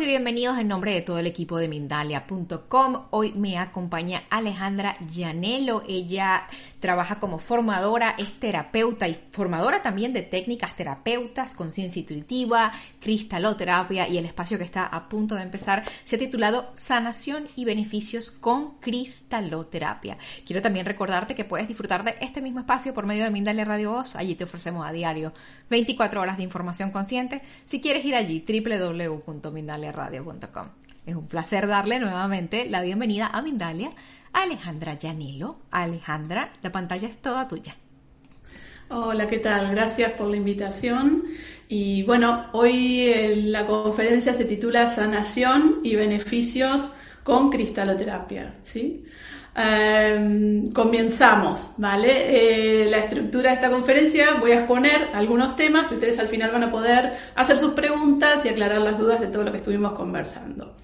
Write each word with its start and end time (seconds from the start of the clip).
Y 0.00 0.06
bienvenidos 0.06 0.56
en 0.58 0.68
nombre 0.68 0.92
de 0.92 1.00
todo 1.00 1.18
el 1.18 1.26
equipo 1.26 1.58
de 1.58 1.66
Mindalia.com. 1.66 3.06
Hoy 3.10 3.32
me 3.32 3.58
acompaña 3.58 4.22
Alejandra 4.30 4.96
Llanelo. 5.12 5.82
Ella 5.88 6.46
trabaja 6.80 7.18
como 7.20 7.38
formadora, 7.38 8.14
es 8.18 8.38
terapeuta 8.38 9.08
y 9.08 9.20
formadora 9.32 9.82
también 9.82 10.12
de 10.12 10.22
técnicas 10.22 10.76
terapeutas, 10.76 11.54
conciencia 11.54 12.00
intuitiva, 12.00 12.72
cristaloterapia 13.00 14.08
y 14.08 14.18
el 14.18 14.24
espacio 14.24 14.58
que 14.58 14.64
está 14.64 14.86
a 14.86 15.08
punto 15.08 15.34
de 15.34 15.42
empezar 15.42 15.84
se 16.04 16.16
ha 16.16 16.18
titulado 16.18 16.70
Sanación 16.74 17.46
y 17.56 17.64
beneficios 17.64 18.30
con 18.30 18.78
cristaloterapia. 18.80 20.18
Quiero 20.46 20.62
también 20.62 20.86
recordarte 20.86 21.34
que 21.34 21.44
puedes 21.44 21.68
disfrutar 21.68 22.04
de 22.04 22.14
este 22.20 22.40
mismo 22.40 22.60
espacio 22.60 22.94
por 22.94 23.06
medio 23.06 23.24
de 23.24 23.30
Mindalia 23.30 23.64
Radio 23.64 23.92
Voz. 23.92 24.16
Allí 24.16 24.34
te 24.34 24.44
ofrecemos 24.44 24.86
a 24.86 24.92
diario 24.92 25.32
24 25.70 26.20
horas 26.20 26.36
de 26.36 26.44
información 26.44 26.90
consciente. 26.90 27.42
Si 27.64 27.80
quieres 27.80 28.04
ir 28.04 28.14
allí, 28.14 28.44
www 28.46 29.58
mindaliaradio.com. 29.58 30.68
Es 31.06 31.14
un 31.14 31.26
placer 31.26 31.66
darle 31.66 31.98
nuevamente 31.98 32.66
la 32.66 32.82
bienvenida 32.82 33.30
a 33.32 33.40
Mindalia 33.40 33.90
Alejandra 34.32 34.94
Llanelo. 34.94 35.58
Alejandra, 35.70 36.52
la 36.62 36.72
pantalla 36.72 37.08
es 37.08 37.18
toda 37.18 37.48
tuya. 37.48 37.76
Hola, 38.90 39.28
¿qué 39.28 39.38
tal? 39.38 39.70
Gracias 39.70 40.12
por 40.12 40.28
la 40.28 40.36
invitación. 40.36 41.24
Y 41.68 42.02
bueno, 42.04 42.46
hoy 42.52 43.42
la 43.44 43.66
conferencia 43.66 44.32
se 44.32 44.46
titula 44.46 44.86
Sanación 44.88 45.80
y 45.82 45.94
beneficios 45.94 46.92
con 47.22 47.50
cristaloterapia, 47.50 48.54
¿sí? 48.62 49.04
Em, 49.54 50.72
comenzamos, 50.72 51.72
¿vale? 51.78 52.84
Eh, 52.84 52.88
la 52.88 52.98
estructura 52.98 53.50
de 53.50 53.56
esta 53.56 53.70
conferencia 53.70 54.34
voy 54.40 54.52
a 54.52 54.60
exponer 54.60 55.08
algunos 55.12 55.56
temas 55.56 55.90
y 55.90 55.94
ustedes 55.94 56.18
al 56.18 56.28
final 56.28 56.52
van 56.52 56.62
a 56.62 56.70
poder 56.70 57.18
hacer 57.34 57.58
sus 57.58 57.72
preguntas 57.72 58.44
y 58.44 58.48
aclarar 58.48 58.80
las 58.80 58.98
dudas 58.98 59.20
de 59.20 59.26
todo 59.26 59.42
lo 59.42 59.50
que 59.50 59.58
estuvimos 59.58 59.92
conversando. 59.92 60.76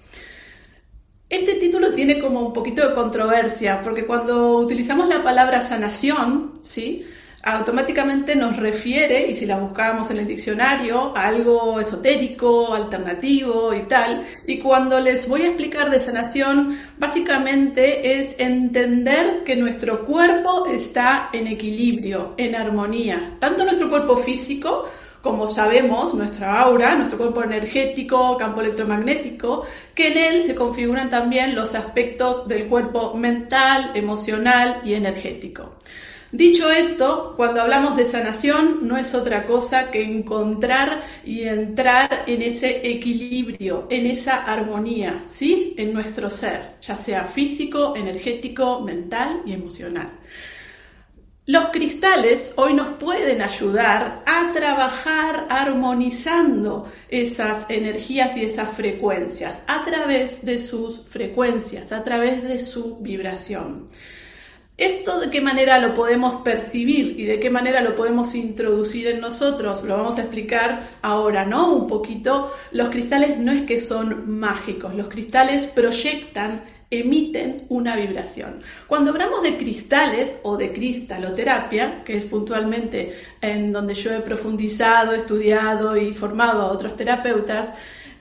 Este 1.29 1.55
título 1.55 1.91
tiene 1.91 2.19
como 2.19 2.39
un 2.39 2.53
poquito 2.53 2.87
de 2.87 2.93
controversia, 2.93 3.81
porque 3.81 4.05
cuando 4.05 4.57
utilizamos 4.57 5.07
la 5.07 5.23
palabra 5.23 5.61
sanación, 5.61 6.53
¿sí? 6.61 7.03
automáticamente 7.45 8.35
nos 8.35 8.57
refiere, 8.57 9.29
y 9.29 9.35
si 9.35 9.45
la 9.45 9.59
buscábamos 9.59 10.09
en 10.09 10.17
el 10.17 10.27
diccionario, 10.27 11.15
a 11.15 11.27
algo 11.27 11.79
esotérico, 11.79 12.73
alternativo 12.73 13.71
y 13.73 13.83
tal. 13.83 14.25
Y 14.47 14.57
cuando 14.57 14.99
les 14.99 15.29
voy 15.29 15.43
a 15.43 15.47
explicar 15.47 15.91
de 15.91 15.99
sanación, 15.99 16.79
básicamente 16.97 18.19
es 18.19 18.35
entender 18.39 19.43
que 19.43 19.55
nuestro 19.55 20.05
cuerpo 20.05 20.65
está 20.65 21.29
en 21.33 21.45
equilibrio, 21.45 22.33
en 22.37 22.55
armonía. 22.55 23.37
Tanto 23.39 23.63
nuestro 23.63 23.89
cuerpo 23.91 24.17
físico, 24.17 24.89
como 25.25 25.49
sabemos, 25.49 26.13
nuestra 26.13 26.61
aura, 26.61 26.93
nuestro 26.93 27.17
cuerpo 27.17 27.43
energético, 27.43 28.37
campo 28.37 28.61
electromagnético, 28.61 29.65
que 29.95 30.09
en 30.09 30.17
él 30.19 30.43
se 30.43 30.53
configuran 30.53 31.09
también 31.09 31.55
los 31.55 31.73
aspectos 31.73 32.47
del 32.47 32.67
cuerpo 32.67 33.15
mental, 33.15 33.89
emocional 33.95 34.81
y 34.85 34.93
energético. 34.93 35.77
Dicho 36.31 36.69
esto, 36.69 37.33
cuando 37.35 37.63
hablamos 37.63 37.97
de 37.97 38.05
sanación 38.05 38.87
no 38.87 38.97
es 38.97 39.15
otra 39.15 39.47
cosa 39.47 39.89
que 39.89 40.03
encontrar 40.03 41.01
y 41.25 41.41
entrar 41.45 42.25
en 42.27 42.43
ese 42.43 42.87
equilibrio, 42.87 43.87
en 43.89 44.05
esa 44.05 44.43
armonía, 44.43 45.23
¿sí? 45.25 45.73
En 45.75 45.91
nuestro 45.91 46.29
ser, 46.29 46.75
ya 46.81 46.95
sea 46.95 47.23
físico, 47.23 47.95
energético, 47.95 48.81
mental 48.81 49.41
y 49.43 49.53
emocional. 49.53 50.11
Los 51.47 51.65
cristales 51.65 52.53
hoy 52.55 52.73
nos 52.73 52.93
pueden 52.93 53.39
ayudar 53.43 54.23
a 54.25 54.51
trabajar 54.51 55.45
armonizando 55.47 56.91
esas 57.07 57.69
energías 57.69 58.35
y 58.35 58.45
esas 58.45 58.75
frecuencias 58.75 59.61
a 59.67 59.83
través 59.83 60.43
de 60.43 60.57
sus 60.57 61.01
frecuencias, 61.01 61.91
a 61.91 62.03
través 62.03 62.43
de 62.43 62.57
su 62.57 62.97
vibración. 62.97 63.85
¿Esto 64.75 65.19
de 65.19 65.29
qué 65.29 65.39
manera 65.39 65.77
lo 65.77 65.93
podemos 65.93 66.41
percibir 66.41 67.19
y 67.19 67.25
de 67.25 67.39
qué 67.39 67.51
manera 67.51 67.79
lo 67.79 67.95
podemos 67.95 68.33
introducir 68.33 69.05
en 69.05 69.19
nosotros? 69.19 69.83
Lo 69.83 69.97
vamos 69.97 70.17
a 70.17 70.21
explicar 70.21 70.89
ahora, 71.03 71.45
¿no? 71.45 71.75
Un 71.75 71.87
poquito. 71.87 72.51
Los 72.71 72.89
cristales 72.89 73.37
no 73.37 73.51
es 73.51 73.61
que 73.61 73.77
son 73.77 74.27
mágicos, 74.39 74.95
los 74.95 75.09
cristales 75.09 75.67
proyectan, 75.67 76.63
emiten 76.89 77.65
una 77.69 77.95
vibración. 77.95 78.61
Cuando 78.87 79.11
hablamos 79.11 79.43
de 79.43 79.57
cristales 79.57 80.35
o 80.43 80.57
de 80.57 80.71
cristaloterapia, 80.71 82.03
que 82.03 82.17
es 82.17 82.25
puntualmente 82.25 83.17
en 83.41 83.71
donde 83.71 83.93
yo 83.95 84.13
he 84.13 84.19
profundizado, 84.19 85.13
estudiado 85.13 85.97
y 85.97 86.13
formado 86.13 86.61
a 86.61 86.71
otros 86.71 86.95
terapeutas, 86.95 87.71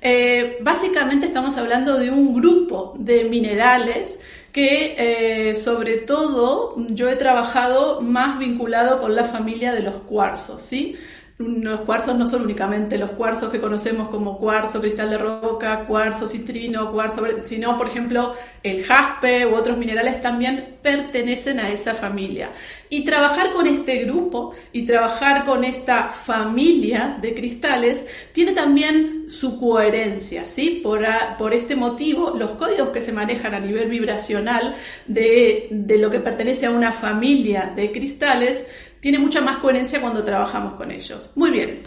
eh, 0.00 0.58
básicamente 0.60 1.26
estamos 1.26 1.56
hablando 1.56 1.96
de 1.96 2.10
un 2.10 2.34
grupo 2.34 2.94
de 2.98 3.24
minerales 3.24 4.20
que 4.52 4.94
eh, 4.98 5.56
sobre 5.56 5.96
todo 5.96 6.76
yo 6.90 7.08
he 7.08 7.16
trabajado 7.16 8.00
más 8.00 8.38
vinculado 8.38 9.00
con 9.00 9.16
la 9.16 9.24
familia 9.24 9.72
de 9.72 9.80
los 9.80 9.94
cuarzos, 10.02 10.60
¿sí? 10.60 10.96
Los 11.36 11.80
cuarzos 11.80 12.16
no 12.16 12.28
son 12.28 12.42
únicamente 12.42 12.96
los 12.96 13.10
cuarzos 13.10 13.50
que 13.50 13.60
conocemos 13.60 14.08
como 14.08 14.38
cuarzo, 14.38 14.80
cristal 14.80 15.10
de 15.10 15.18
roca, 15.18 15.84
cuarzo 15.84 16.28
citrino, 16.28 16.92
cuarzo, 16.92 17.26
sino 17.42 17.76
por 17.76 17.88
ejemplo 17.88 18.36
el 18.62 18.84
jaspe 18.84 19.44
u 19.44 19.56
otros 19.56 19.76
minerales 19.76 20.20
también 20.22 20.76
pertenecen 20.80 21.58
a 21.58 21.70
esa 21.70 21.94
familia. 21.94 22.50
Y 22.88 23.04
trabajar 23.04 23.52
con 23.52 23.66
este 23.66 24.04
grupo 24.04 24.54
y 24.70 24.86
trabajar 24.86 25.44
con 25.44 25.64
esta 25.64 26.08
familia 26.08 27.18
de 27.20 27.34
cristales 27.34 28.06
tiene 28.32 28.52
también 28.52 29.28
su 29.28 29.58
coherencia, 29.58 30.46
¿sí? 30.46 30.80
Por, 30.84 31.04
por 31.36 31.52
este 31.52 31.74
motivo, 31.74 32.34
los 32.38 32.52
códigos 32.52 32.90
que 32.90 33.02
se 33.02 33.10
manejan 33.10 33.54
a 33.54 33.60
nivel 33.60 33.88
vibracional 33.88 34.76
de, 35.08 35.66
de 35.72 35.98
lo 35.98 36.12
que 36.12 36.20
pertenece 36.20 36.66
a 36.66 36.70
una 36.70 36.92
familia 36.92 37.72
de 37.74 37.90
cristales 37.90 38.66
tiene 39.04 39.18
mucha 39.18 39.42
más 39.42 39.58
coherencia 39.58 40.00
cuando 40.00 40.24
trabajamos 40.24 40.76
con 40.76 40.90
ellos. 40.90 41.30
Muy 41.34 41.50
bien, 41.50 41.82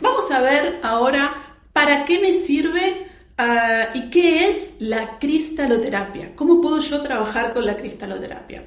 vamos 0.00 0.30
a 0.30 0.40
ver 0.40 0.80
ahora 0.82 1.58
para 1.70 2.06
qué 2.06 2.18
me 2.18 2.32
sirve 2.32 3.08
ah, 3.36 3.88
y 3.92 4.08
qué 4.08 4.48
es 4.48 4.70
la 4.78 5.18
cristaloterapia. 5.18 6.34
¿Cómo 6.34 6.62
puedo 6.62 6.78
yo 6.78 7.02
trabajar 7.02 7.52
con 7.52 7.66
la 7.66 7.76
cristaloterapia? 7.76 8.64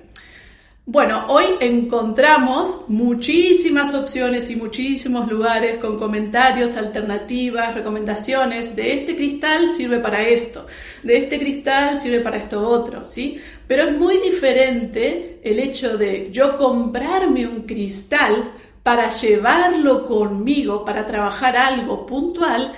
Bueno, 0.87 1.25
hoy 1.29 1.45
encontramos 1.61 2.87
muchísimas 2.89 3.95
opciones 3.95 4.51
y 4.51 4.55
muchísimos 4.55 5.27
lugares 5.27 5.79
con 5.79 5.97
comentarios, 5.97 6.77
alternativas, 6.77 7.73
recomendaciones. 7.73 8.75
De 8.75 8.93
este 8.93 9.15
cristal 9.15 9.71
sirve 9.75 9.97
para 9.97 10.21
esto, 10.21 10.67
de 11.01 11.17
este 11.17 11.39
cristal 11.39 11.99
sirve 11.99 12.19
para 12.19 12.37
esto 12.37 12.61
otro, 12.69 13.03
¿sí? 13.03 13.41
Pero 13.67 13.83
es 13.83 13.97
muy 13.97 14.17
diferente 14.19 15.39
el 15.43 15.59
hecho 15.59 15.97
de 15.97 16.29
yo 16.31 16.57
comprarme 16.57 17.47
un 17.47 17.61
cristal 17.63 18.53
para 18.83 19.09
llevarlo 19.09 20.05
conmigo, 20.05 20.85
para 20.85 21.05
trabajar 21.05 21.57
algo 21.57 22.05
puntual, 22.05 22.73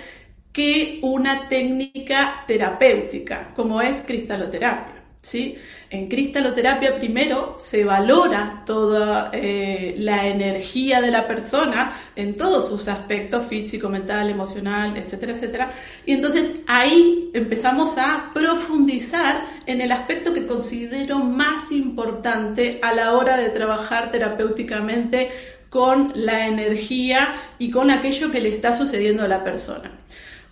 que 0.53 0.99
una 1.03 1.47
técnica 1.49 2.43
terapéutica, 2.47 3.53
como 3.55 3.81
es 3.81 4.01
cristaloterapia. 4.01 5.06
¿Sí? 5.27 5.57
En 5.89 6.07
cristaloterapia 6.07 6.97
primero 6.97 7.57
se 7.59 7.83
valora 7.83 8.63
toda 8.65 9.29
eh, 9.33 9.95
la 9.97 10.25
energía 10.25 11.01
de 11.01 11.11
la 11.11 11.27
persona 11.27 11.97
en 12.15 12.37
todos 12.37 12.69
sus 12.69 12.87
aspectos 12.87 13.45
físico, 13.45 13.89
mental, 13.89 14.29
emocional, 14.29 14.95
etcétera, 14.95 15.33
etcétera. 15.33 15.71
Y 16.05 16.13
entonces 16.13 16.61
ahí 16.65 17.29
empezamos 17.33 17.97
a 17.97 18.31
profundizar 18.33 19.43
en 19.65 19.81
el 19.81 19.91
aspecto 19.91 20.33
que 20.33 20.47
considero 20.47 21.19
más 21.19 21.73
importante 21.73 22.79
a 22.81 22.93
la 22.93 23.13
hora 23.13 23.35
de 23.35 23.49
trabajar 23.49 24.11
terapéuticamente 24.11 25.29
con 25.69 26.13
la 26.15 26.47
energía 26.47 27.35
y 27.59 27.69
con 27.69 27.91
aquello 27.91 28.31
que 28.31 28.39
le 28.39 28.49
está 28.49 28.71
sucediendo 28.71 29.25
a 29.25 29.27
la 29.27 29.43
persona. 29.43 29.91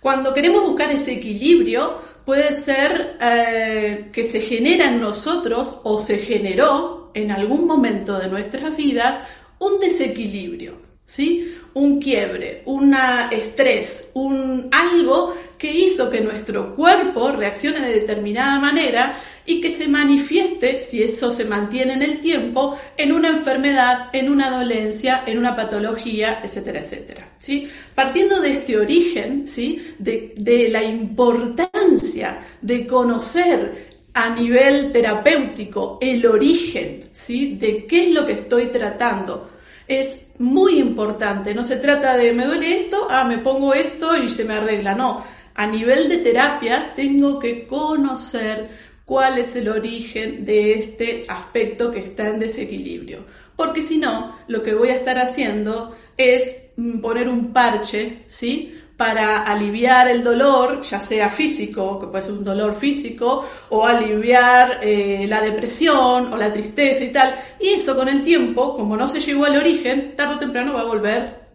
Cuando 0.06 0.32
queremos 0.32 0.62
buscar 0.62 0.92
ese 0.92 1.14
equilibrio, 1.14 1.98
puede 2.24 2.52
ser 2.52 3.16
eh, 3.20 4.08
que 4.12 4.22
se 4.22 4.38
genera 4.38 4.86
en 4.86 5.00
nosotros 5.00 5.80
o 5.82 5.98
se 5.98 6.18
generó 6.18 7.10
en 7.12 7.32
algún 7.32 7.66
momento 7.66 8.16
de 8.16 8.28
nuestras 8.28 8.76
vidas 8.76 9.18
un 9.58 9.80
desequilibrio, 9.80 10.74
¿sí? 11.04 11.58
Un 11.74 12.00
quiebre, 12.00 12.62
un 12.66 12.94
estrés, 13.32 14.12
un 14.14 14.68
algo 14.70 15.34
que 15.58 15.72
hizo 15.72 16.08
que 16.08 16.20
nuestro 16.20 16.72
cuerpo 16.72 17.32
reaccione 17.32 17.80
de 17.80 17.94
determinada 17.94 18.60
manera 18.60 19.20
y 19.46 19.60
que 19.60 19.70
se 19.70 19.88
manifieste, 19.88 20.80
si 20.80 21.02
eso 21.02 21.30
se 21.30 21.44
mantiene 21.44 21.94
en 21.94 22.02
el 22.02 22.20
tiempo, 22.20 22.76
en 22.96 23.12
una 23.12 23.28
enfermedad, 23.28 24.08
en 24.12 24.28
una 24.28 24.50
dolencia, 24.50 25.22
en 25.24 25.38
una 25.38 25.54
patología, 25.54 26.40
etcétera, 26.42 26.80
etcétera. 26.80 27.28
¿sí? 27.38 27.68
Partiendo 27.94 28.40
de 28.40 28.54
este 28.54 28.76
origen, 28.76 29.46
¿sí? 29.46 29.94
de, 29.98 30.34
de 30.36 30.68
la 30.68 30.82
importancia 30.82 32.38
de 32.60 32.86
conocer 32.86 33.86
a 34.12 34.30
nivel 34.30 34.92
terapéutico 34.92 35.98
el 36.00 36.26
origen 36.26 37.04
¿sí? 37.12 37.56
de 37.56 37.86
qué 37.86 38.06
es 38.06 38.10
lo 38.10 38.26
que 38.26 38.32
estoy 38.32 38.66
tratando, 38.66 39.50
es 39.86 40.18
muy 40.38 40.78
importante. 40.78 41.54
No 41.54 41.62
se 41.62 41.76
trata 41.76 42.16
de 42.16 42.32
me 42.32 42.46
duele 42.46 42.80
esto, 42.80 43.06
ah, 43.08 43.24
me 43.24 43.38
pongo 43.38 43.74
esto 43.74 44.16
y 44.16 44.28
se 44.28 44.44
me 44.44 44.54
arregla. 44.54 44.94
No, 44.94 45.24
a 45.54 45.66
nivel 45.66 46.08
de 46.08 46.18
terapias 46.18 46.94
tengo 46.94 47.38
que 47.38 47.66
conocer 47.66 48.86
cuál 49.06 49.38
es 49.38 49.54
el 49.56 49.68
origen 49.68 50.44
de 50.44 50.72
este 50.74 51.24
aspecto 51.28 51.90
que 51.90 52.00
está 52.00 52.28
en 52.28 52.40
desequilibrio. 52.40 53.24
Porque 53.54 53.80
si 53.80 53.96
no, 53.96 54.36
lo 54.48 54.62
que 54.62 54.74
voy 54.74 54.90
a 54.90 54.96
estar 54.96 55.16
haciendo 55.18 55.96
es 56.16 56.70
poner 57.00 57.28
un 57.28 57.52
parche, 57.52 58.24
¿sí? 58.26 58.74
Para 58.96 59.44
aliviar 59.44 60.08
el 60.08 60.24
dolor, 60.24 60.82
ya 60.82 60.98
sea 60.98 61.30
físico, 61.30 62.00
que 62.00 62.08
puede 62.08 62.24
ser 62.24 62.32
un 62.32 62.44
dolor 62.44 62.74
físico, 62.74 63.46
o 63.70 63.86
aliviar 63.86 64.80
eh, 64.82 65.26
la 65.28 65.40
depresión 65.40 66.32
o 66.32 66.36
la 66.36 66.52
tristeza 66.52 67.04
y 67.04 67.12
tal. 67.12 67.38
Y 67.60 67.68
eso 67.68 67.94
con 67.94 68.08
el 68.08 68.22
tiempo, 68.22 68.74
como 68.74 68.96
no 68.96 69.06
se 69.06 69.20
llegó 69.20 69.44
al 69.44 69.56
origen, 69.56 70.16
tarde 70.16 70.34
o 70.34 70.38
temprano 70.38 70.74
va 70.74 70.80
a 70.80 70.84
volver 70.84 71.45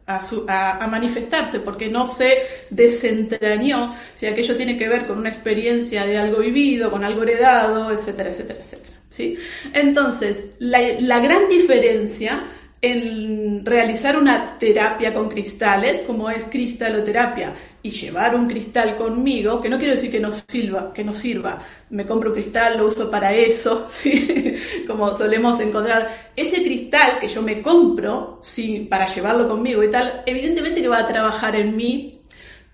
a, 0.48 0.88
manifestarse, 0.88 1.60
porque 1.60 1.90
no 1.90 2.06
se 2.06 2.38
desentrañó 2.70 3.96
si 4.16 4.26
aquello 4.26 4.56
tiene 4.56 4.78
que 4.78 4.88
ver 4.88 5.06
con 5.06 5.18
una 5.18 5.30
experiencia 5.30 6.06
de 6.06 6.18
algo 6.18 6.40
vivido, 6.40 6.92
con 6.92 7.04
algo 7.04 7.24
heredado, 7.24 7.92
etcétera, 7.92 8.30
etcétera, 8.30 8.60
etcétera. 8.60 8.98
¿sí? 9.10 9.38
Entonces, 9.74 10.56
la, 10.60 10.80
la 11.00 11.20
gran 11.20 11.48
diferencia 11.50 12.46
en 12.82 13.64
realizar 13.66 14.18
una 14.18 14.58
terapia 14.58 15.14
con 15.14 15.30
cristales, 15.30 16.00
como 16.02 16.30
es 16.30 16.46
cristaloterapia, 16.46 17.54
y 17.84 17.90
llevar 17.90 18.36
un 18.36 18.48
cristal 18.48 18.96
conmigo, 18.96 19.62
que 19.62 19.70
no 19.70 19.78
quiero 19.78 19.94
decir 19.94 20.12
que 20.12 20.20
no 20.20 20.32
sirva, 20.32 20.92
que 20.94 21.04
no 21.04 21.14
sirva, 21.14 21.60
me 21.90 22.06
compro 22.06 22.30
un 22.30 22.36
cristal, 22.36 22.78
lo 22.78 22.88
uso 22.88 23.10
para 23.10 23.34
eso, 23.34 23.88
¿sí? 23.90 24.56
como 24.88 25.16
solemos 25.16 25.60
encontrar, 25.60 26.32
ese 26.36 26.64
cristal 26.64 27.20
que 27.20 27.28
yo 27.28 27.42
me 27.42 27.62
compro 27.62 28.40
¿sí? 28.42 28.88
para 28.90 29.08
llevarlo 29.08 29.48
conmigo 29.48 29.84
y 29.84 29.90
tal, 29.90 30.24
evidentemente 30.26 30.82
que 30.82 30.88
va 30.88 31.00
a 31.00 31.08
trabajar 31.08 31.56
en 31.56 31.76
mí, 31.76 32.22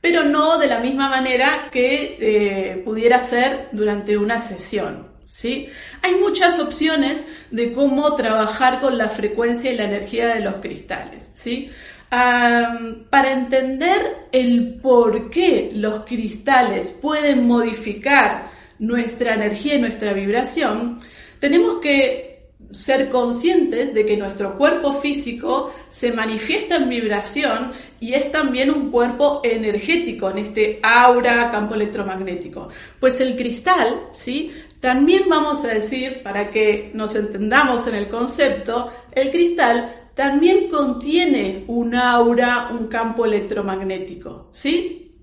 pero 0.01 0.24
no 0.24 0.57
de 0.57 0.68
la 0.68 0.80
misma 0.80 1.10
manera 1.10 1.69
que 1.71 2.18
eh, 2.19 2.81
pudiera 2.83 3.21
ser 3.21 3.69
durante 3.71 4.18
una 4.18 4.39
sesión. 4.39 5.07
¿sí? 5.30 5.69
Hay 6.01 6.15
muchas 6.15 6.60
opciones 6.60 7.25
de 7.51 7.74
cómo 7.74 8.15
trabajar 8.15 8.80
con 8.81 8.98
la 8.98 9.10
frecuencia 9.10 9.71
y 9.71 9.77
la 9.77 9.86
energía 9.86 10.27
de 10.27 10.42
los 10.42 10.56
cristales. 10.56 11.30
¿sí? 11.33 11.69
Para 12.09 13.31
entender 13.31 14.18
el 14.31 14.75
por 14.81 15.30
qué 15.30 15.71
los 15.74 16.06
cristales 16.06 16.89
pueden 16.89 17.48
modificar 17.48 18.50
nuestra 18.80 19.33
energía 19.33 19.75
y 19.75 19.81
nuestra 19.81 20.13
vibración, 20.13 21.00
tenemos 21.39 21.80
que 21.80 22.27
ser 22.71 23.09
conscientes 23.09 23.94
de 23.94 24.06
que 24.06 24.18
nuestro 24.18 24.57
cuerpo 24.57 24.94
físico 24.94 25.74
se 25.89 26.12
manifiesta 26.12 26.77
en 26.77 26.89
vibración 26.89 27.71
y 28.00 28.13
es 28.13 28.31
también 28.31 28.71
un 28.71 28.92
cuerpo 28.92 29.42
energético 29.44 30.30
en 30.30 30.39
este 30.39 30.80
aura, 30.83 31.50
campo 31.50 31.75
electromagnético. 31.75 32.69
Pues 33.00 33.21
el 33.21 33.36
cristal, 33.38 34.10
¿sí? 34.12 34.53
También 34.80 35.24
vamos 35.30 35.63
a 35.63 35.69
decir, 35.69 36.21
para 36.24 36.50
que 36.50 36.92
nos 36.94 37.15
entendamos 37.15 37.88
en 37.88 37.95
el 37.95 38.10
concepto, 38.10 38.92
el 39.13 39.31
cristal 39.31 40.06
también 40.17 40.69
contiene 40.69 41.63
un 41.67 41.93
aura, 41.93 42.69
un 42.71 42.87
campo 42.87 43.23
electromagnético, 43.23 44.49
¿sí? 44.51 45.15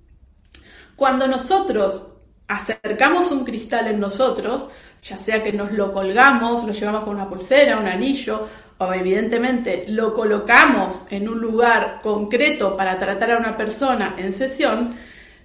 Cuando 0.95 1.27
nosotros 1.27 2.13
acercamos 2.47 3.33
un 3.33 3.45
cristal 3.45 3.89
en 3.89 3.99
nosotros, 3.99 4.69
ya 5.03 5.17
sea 5.17 5.43
que 5.43 5.53
nos 5.53 5.73
lo 5.73 5.93
colgamos, 5.93 6.63
lo 6.63 6.73
llevamos 6.73 7.03
con 7.03 7.17
una 7.17 7.29
pulsera, 7.29 7.81
un 7.81 7.89
anillo, 7.89 8.47
o 8.79 8.93
evidentemente 8.93 9.85
lo 9.89 10.15
colocamos 10.15 11.05
en 11.11 11.29
un 11.29 11.41
lugar 11.41 11.99
concreto 12.01 12.77
para 12.77 12.97
tratar 12.97 13.33
a 13.33 13.39
una 13.39 13.57
persona 13.57 14.15
en 14.17 14.33
sesión, 14.33 14.91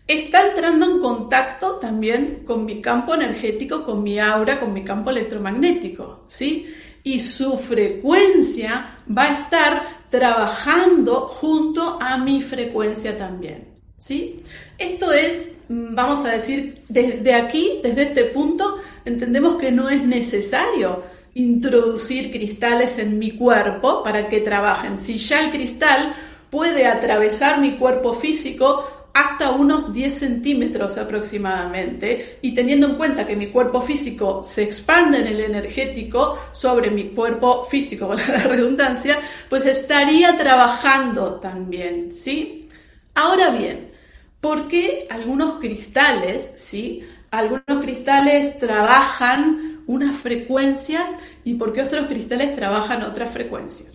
está 0.06 0.48
entrando 0.48 0.86
en 0.86 1.00
contacto 1.00 1.78
también 1.78 2.44
con 2.46 2.66
mi 2.66 2.82
campo 2.82 3.16
energético, 3.16 3.84
con 3.84 4.04
mi 4.04 4.20
aura, 4.20 4.60
con 4.60 4.72
mi 4.72 4.84
campo 4.84 5.10
electromagnético, 5.10 6.26
¿sí? 6.28 6.72
Y 7.04 7.20
su 7.20 7.58
frecuencia 7.58 8.98
va 9.10 9.30
a 9.30 9.34
estar 9.34 10.00
trabajando 10.10 11.22
junto 11.22 11.98
a 12.02 12.18
mi 12.18 12.42
frecuencia 12.42 13.18
también, 13.18 13.68
¿sí? 13.98 14.38
Esto 14.78 15.14
es, 15.14 15.58
vamos 15.70 16.26
a 16.26 16.32
decir, 16.32 16.84
desde 16.90 17.34
aquí, 17.34 17.80
desde 17.84 18.04
este 18.04 18.24
punto, 18.26 18.78
entendemos 19.06 19.60
que 19.60 19.72
no 19.72 19.90
es 19.90 20.04
necesario 20.04 21.04
introducir 21.36 22.32
cristales 22.32 22.98
en 22.98 23.20
mi 23.20 23.32
cuerpo 23.32 24.04
para 24.04 24.28
que 24.28 24.42
trabajen. 24.42 24.98
Si 24.98 25.18
ya 25.18 25.46
el 25.46 25.52
cristal 25.52 26.16
puede 26.50 26.88
atravesar 26.88 27.62
mi 27.62 27.78
cuerpo 27.78 28.14
físico, 28.14 28.99
hasta 29.14 29.52
unos 29.52 29.94
10 29.94 30.14
centímetros 30.14 30.98
aproximadamente 30.98 32.40
y 32.42 32.54
teniendo 32.54 32.88
en 32.88 32.96
cuenta 32.96 33.26
que 33.26 33.36
mi 33.36 33.48
cuerpo 33.48 33.82
físico 33.82 34.44
se 34.44 34.64
expande 34.64 35.20
en 35.20 35.28
el 35.28 35.40
energético 35.42 36.38
sobre 36.52 36.90
mi 36.90 37.10
cuerpo 37.10 37.64
físico, 37.64 38.08
con 38.08 38.18
la 38.18 38.44
redundancia, 38.44 39.20
pues 39.50 39.66
estaría 39.66 40.38
trabajando 40.38 41.36
también, 41.36 42.12
¿sí? 42.12 42.68
Ahora 43.16 43.50
bien, 43.50 43.92
¿por 44.40 44.68
qué 44.68 45.08
algunos 45.10 45.60
cristales, 45.60 46.54
¿sí? 46.58 47.04
Algunos 47.32 47.84
cristales 47.84 48.58
trabajan 48.58 49.82
unas 49.88 50.16
frecuencias 50.16 51.18
y 51.44 51.56
por 51.56 51.74
qué 51.74 51.82
otros 51.82 52.08
cristales 52.08 52.56
trabajan 52.56 53.04
otras 53.04 53.32
frecuencias. 53.32 53.92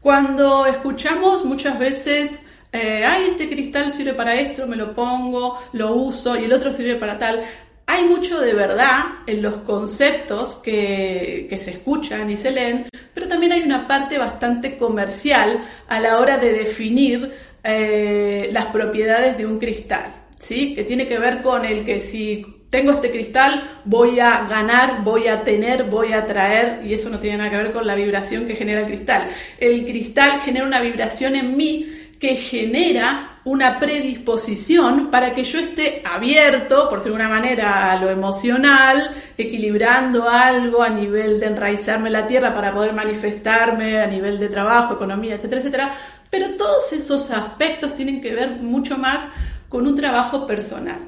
Cuando 0.00 0.64
escuchamos 0.64 1.44
muchas 1.44 1.78
veces 1.78 2.40
eh, 2.72 3.04
ay, 3.04 3.30
este 3.32 3.48
cristal 3.48 3.90
sirve 3.90 4.14
para 4.14 4.34
esto, 4.34 4.66
me 4.66 4.76
lo 4.76 4.94
pongo, 4.94 5.58
lo 5.72 5.94
uso 5.94 6.38
y 6.38 6.44
el 6.44 6.52
otro 6.52 6.72
sirve 6.72 6.96
para 6.96 7.18
tal. 7.18 7.42
Hay 7.86 8.04
mucho 8.04 8.40
de 8.40 8.54
verdad 8.54 9.04
en 9.26 9.42
los 9.42 9.62
conceptos 9.62 10.56
que, 10.56 11.48
se 11.60 11.70
escuchan 11.72 12.30
y 12.30 12.36
se 12.36 12.52
leen, 12.52 12.86
pero 13.12 13.26
también 13.26 13.52
hay 13.52 13.62
una 13.62 13.88
parte 13.88 14.16
bastante 14.16 14.76
comercial 14.76 15.66
a 15.88 15.98
la 15.98 16.20
hora 16.20 16.38
de 16.38 16.52
definir 16.52 17.32
eh, 17.64 18.48
las 18.52 18.66
propiedades 18.66 19.36
de 19.36 19.46
un 19.46 19.58
cristal, 19.58 20.26
¿sí? 20.38 20.72
Que 20.74 20.84
tiene 20.84 21.08
que 21.08 21.18
ver 21.18 21.42
con 21.42 21.64
el 21.64 21.84
que 21.84 21.98
si 21.98 22.46
tengo 22.70 22.92
este 22.92 23.10
cristal, 23.10 23.80
voy 23.84 24.20
a 24.20 24.46
ganar, 24.48 25.02
voy 25.02 25.26
a 25.26 25.42
tener, 25.42 25.84
voy 25.84 26.12
a 26.12 26.24
traer, 26.24 26.86
y 26.86 26.94
eso 26.94 27.10
no 27.10 27.18
tiene 27.18 27.38
nada 27.38 27.50
que 27.50 27.56
ver 27.56 27.72
con 27.72 27.84
la 27.84 27.96
vibración 27.96 28.46
que 28.46 28.54
genera 28.54 28.82
el 28.82 28.86
cristal. 28.86 29.28
El 29.58 29.84
cristal 29.84 30.40
genera 30.42 30.64
una 30.64 30.80
vibración 30.80 31.34
en 31.34 31.56
mí 31.56 31.99
que 32.20 32.36
genera 32.36 33.40
una 33.44 33.80
predisposición 33.80 35.10
para 35.10 35.34
que 35.34 35.42
yo 35.42 35.58
esté 35.58 36.02
abierto, 36.04 36.86
por 36.90 36.98
decirlo 36.98 37.16
de 37.16 37.24
una 37.24 37.34
manera, 37.34 37.90
a 37.90 37.96
lo 37.96 38.10
emocional, 38.10 39.10
equilibrando 39.38 40.28
algo 40.28 40.82
a 40.82 40.90
nivel 40.90 41.40
de 41.40 41.46
enraizarme 41.46 42.08
en 42.08 42.12
la 42.12 42.26
tierra 42.26 42.54
para 42.54 42.74
poder 42.74 42.92
manifestarme 42.92 44.02
a 44.02 44.06
nivel 44.06 44.38
de 44.38 44.50
trabajo, 44.50 44.94
economía, 44.94 45.36
etcétera, 45.36 45.60
etcétera. 45.62 45.94
Pero 46.28 46.56
todos 46.56 46.92
esos 46.92 47.30
aspectos 47.30 47.96
tienen 47.96 48.20
que 48.20 48.34
ver 48.34 48.50
mucho 48.50 48.98
más 48.98 49.26
con 49.70 49.86
un 49.86 49.96
trabajo 49.96 50.46
personal. 50.46 51.00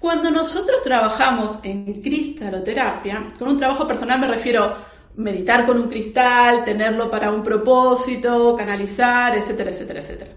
Cuando 0.00 0.32
nosotros 0.32 0.82
trabajamos 0.82 1.60
en 1.62 2.02
cristaloterapia, 2.02 3.28
con 3.38 3.48
un 3.48 3.56
trabajo 3.56 3.86
personal 3.86 4.18
me 4.18 4.26
refiero 4.26 4.74
meditar 5.14 5.64
con 5.64 5.78
un 5.78 5.88
cristal, 5.88 6.64
tenerlo 6.64 7.08
para 7.08 7.30
un 7.30 7.44
propósito, 7.44 8.56
canalizar, 8.56 9.36
etcétera, 9.36 9.70
etcétera, 9.70 10.00
etcétera. 10.00 10.30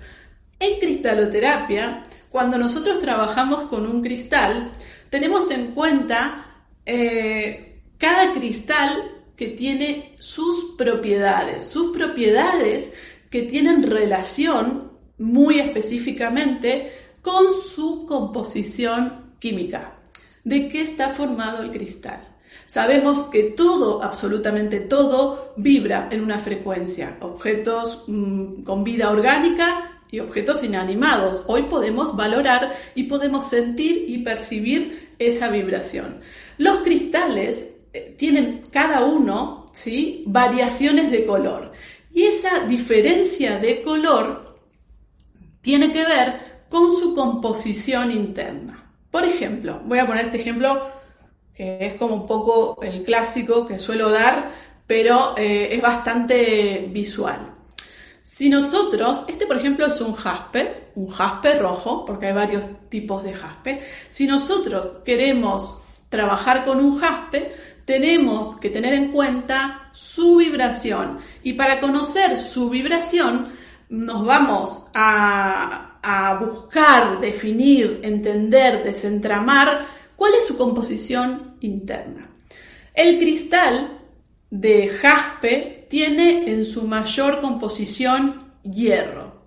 En 0.60 0.80
cristaloterapia, 0.80 2.04
cuando 2.30 2.58
nosotros 2.58 3.00
trabajamos 3.00 3.64
con 3.70 3.88
un 3.88 4.02
cristal, 4.02 4.72
tenemos 5.10 5.50
en 5.52 5.72
cuenta 5.72 6.64
eh, 6.86 7.82
cada 7.98 8.34
cristal 8.34 9.20
que 9.36 9.48
tiene 9.48 10.16
sus 10.20 10.76
propiedades, 10.78 11.66
sus 11.66 11.96
propiedades 11.96 12.94
que 13.30 13.44
tienen 13.44 13.84
relación 13.84 14.92
muy 15.18 15.60
específicamente 15.60 16.94
con 17.22 17.46
su 17.54 18.06
composición 18.06 19.36
química. 19.40 20.00
¿De 20.44 20.68
qué 20.68 20.82
está 20.82 21.10
formado 21.10 21.64
el 21.64 21.72
cristal? 21.72 22.22
Sabemos 22.66 23.24
que 23.26 23.44
todo, 23.44 24.04
absolutamente 24.04 24.80
todo, 24.80 25.54
vibra 25.58 26.10
en 26.12 26.22
una 26.22 26.38
frecuencia. 26.38 27.18
Objetos 27.22 28.04
mm, 28.08 28.64
con 28.64 28.84
vida 28.84 29.10
orgánica 29.10 29.99
y 30.12 30.20
objetos 30.20 30.64
inanimados. 30.64 31.44
Hoy 31.48 31.64
podemos 31.64 32.16
valorar 32.16 32.76
y 32.96 33.04
podemos 33.04 33.48
sentir 33.50 34.06
y 34.08 34.20
percibir 34.20 35.14
esa 35.20 35.50
vibración. 35.50 36.22
Los 36.58 36.78
cristales 36.80 37.76
eh, 37.94 38.16
tienen 38.18 38.64
cada 38.72 39.04
uno 39.04 39.66
¿sí? 39.74 40.24
variaciones 40.28 41.12
de 41.12 41.26
color 41.26 41.72
y 42.14 42.24
esa 42.24 42.66
diferencia 42.68 43.60
de 43.60 43.82
color 43.82 44.58
tiene 45.62 45.92
que 45.94 46.04
ver 46.04 46.66
con 46.70 46.92
su 46.98 47.14
composición 47.16 48.12
interna. 48.12 48.92
Por 49.12 49.26
ejemplo, 49.26 49.82
voy 49.86 50.00
a 50.00 50.08
poner 50.08 50.26
este 50.26 50.38
ejemplo 50.40 50.90
que 51.54 51.78
es 51.86 51.96
como 51.96 52.16
un 52.16 52.26
poco 52.26 52.82
el 52.82 53.04
clásico 53.04 53.68
que 53.68 53.80
suelo 53.80 54.10
dar, 54.10 54.52
pero 54.88 55.36
eh, 55.38 55.76
es 55.76 55.82
bastante 55.82 56.88
visual. 56.90 57.49
Si 58.32 58.48
nosotros, 58.48 59.24
este 59.28 59.48
por 59.48 59.58
ejemplo 59.58 59.88
es 59.88 60.00
un 60.02 60.14
jaspe, 60.14 60.92
un 60.94 61.10
jaspe 61.10 61.56
rojo, 61.56 62.06
porque 62.06 62.28
hay 62.28 62.34
varios 62.34 62.64
tipos 62.88 63.24
de 63.24 63.34
jaspe, 63.34 63.84
si 64.12 64.28
nosotros 64.28 65.00
queremos 65.04 65.80
trabajar 66.10 66.64
con 66.64 66.80
un 66.80 67.00
jaspe, 67.00 67.52
tenemos 67.86 68.56
que 68.58 68.70
tener 68.70 68.94
en 68.94 69.12
cuenta 69.12 69.90
su 69.94 70.38
vibración. 70.38 71.20
Y 71.42 71.54
para 71.54 71.82
conocer 71.82 72.38
su 72.38 72.70
vibración, 72.70 73.52
nos 73.90 74.24
vamos 74.24 74.86
a, 74.94 75.98
a 76.02 76.36
buscar, 76.36 77.20
definir, 77.20 78.00
entender, 78.04 78.84
desentramar 78.84 79.88
cuál 80.16 80.36
es 80.36 80.46
su 80.46 80.56
composición 80.56 81.56
interna. 81.62 82.30
El 82.94 83.18
cristal 83.18 83.99
de 84.50 84.88
jaspe 84.88 85.88
tiene 85.90 86.52
en 86.52 86.66
su 86.66 86.84
mayor 86.84 87.42
composición 87.42 88.54
hierro. 88.64 89.40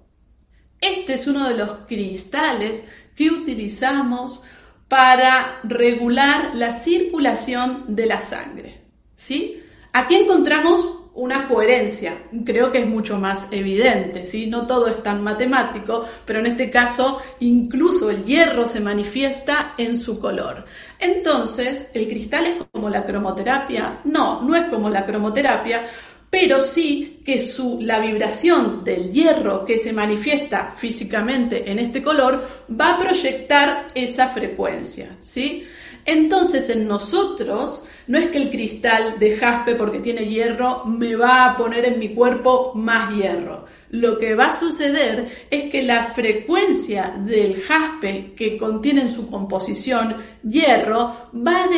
Este 0.81 1.15
es 1.15 1.27
uno 1.27 1.49
de 1.49 1.57
los 1.57 1.71
cristales 1.87 2.83
que 3.15 3.31
utilizamos 3.31 4.43
para 4.89 5.61
regular 5.65 6.55
la 6.55 6.73
circulación 6.73 7.85
de 7.89 8.07
la 8.07 8.21
sangre. 8.21 8.83
¿sí? 9.15 9.63
Aquí 9.93 10.17
encontramos 10.17 11.02
una 11.15 11.47
coherencia. 11.47 12.15
Creo 12.45 12.73
que 12.73 12.81
es 12.81 12.87
mucho 12.87 13.19
más 13.19 13.49
evidente, 13.51 14.25
¿sí? 14.25 14.47
No 14.47 14.67
todo 14.67 14.87
es 14.87 15.03
tan 15.03 15.23
matemático, 15.23 16.07
pero 16.25 16.41
en 16.41 16.47
este 16.47 16.71
caso 16.71 17.21
incluso 17.41 18.11
el 18.11 18.25
hierro 18.25 18.67
se 18.67 18.81
manifiesta 18.81 19.75
en 19.77 19.97
su 19.97 20.19
color. 20.19 20.65
Entonces, 20.99 21.89
¿el 21.93 22.09
cristal 22.09 22.47
es 22.47 22.57
como 22.71 22.89
la 22.89 23.05
cromoterapia? 23.05 24.01
No, 24.05 24.43
no 24.43 24.57
es 24.57 24.67
como 24.67 24.89
la 24.89 25.05
cromoterapia, 25.05 25.87
pero 26.31 26.63
sí 26.63 27.21
que 27.27 27.41
su, 27.41 27.79
la 27.83 27.99
vibración 27.99 28.83
del 28.83 29.13
hierro 29.13 29.67
que 29.67 29.77
se 29.77 29.93
manifiesta 29.93 30.73
físicamente 30.75 31.71
en 31.71 31.79
este 31.79 32.03
color 32.03 32.65
va 32.81 32.95
a 32.95 32.99
proyectar 32.99 33.89
esa 33.95 34.29
frecuencia, 34.29 35.19
¿sí? 35.21 35.67
Entonces 36.05 36.69
en 36.71 36.89
nosotros 36.89 37.85
no 38.09 38.19
es 38.19 38.27
que 38.29 38.39
el 38.39 38.51
cristal 38.51 39.19
de 39.19 39.37
jaspe 39.37 39.77
porque 39.77 40.01
tiene 40.01 40.27
hierro 40.27 40.85
me 40.85 41.15
va 41.15 41.45
a 41.45 41.57
poner 41.57 41.85
en 41.85 41.99
mi 41.99 42.09
cuerpo 42.11 42.73
más 42.75 43.15
hierro. 43.15 43.67
Lo 43.91 44.19
que 44.19 44.35
va 44.35 44.47
a 44.47 44.55
suceder 44.55 45.47
es 45.51 45.71
que 45.71 45.83
la 45.83 46.05
frecuencia 46.05 47.15
del 47.19 47.63
jaspe 47.63 48.33
que 48.35 48.59
contiene 48.59 49.03
en 49.03 49.11
su 49.11 49.31
composición 49.31 50.17
hierro 50.43 51.29
va 51.35 51.65
a 51.65 51.69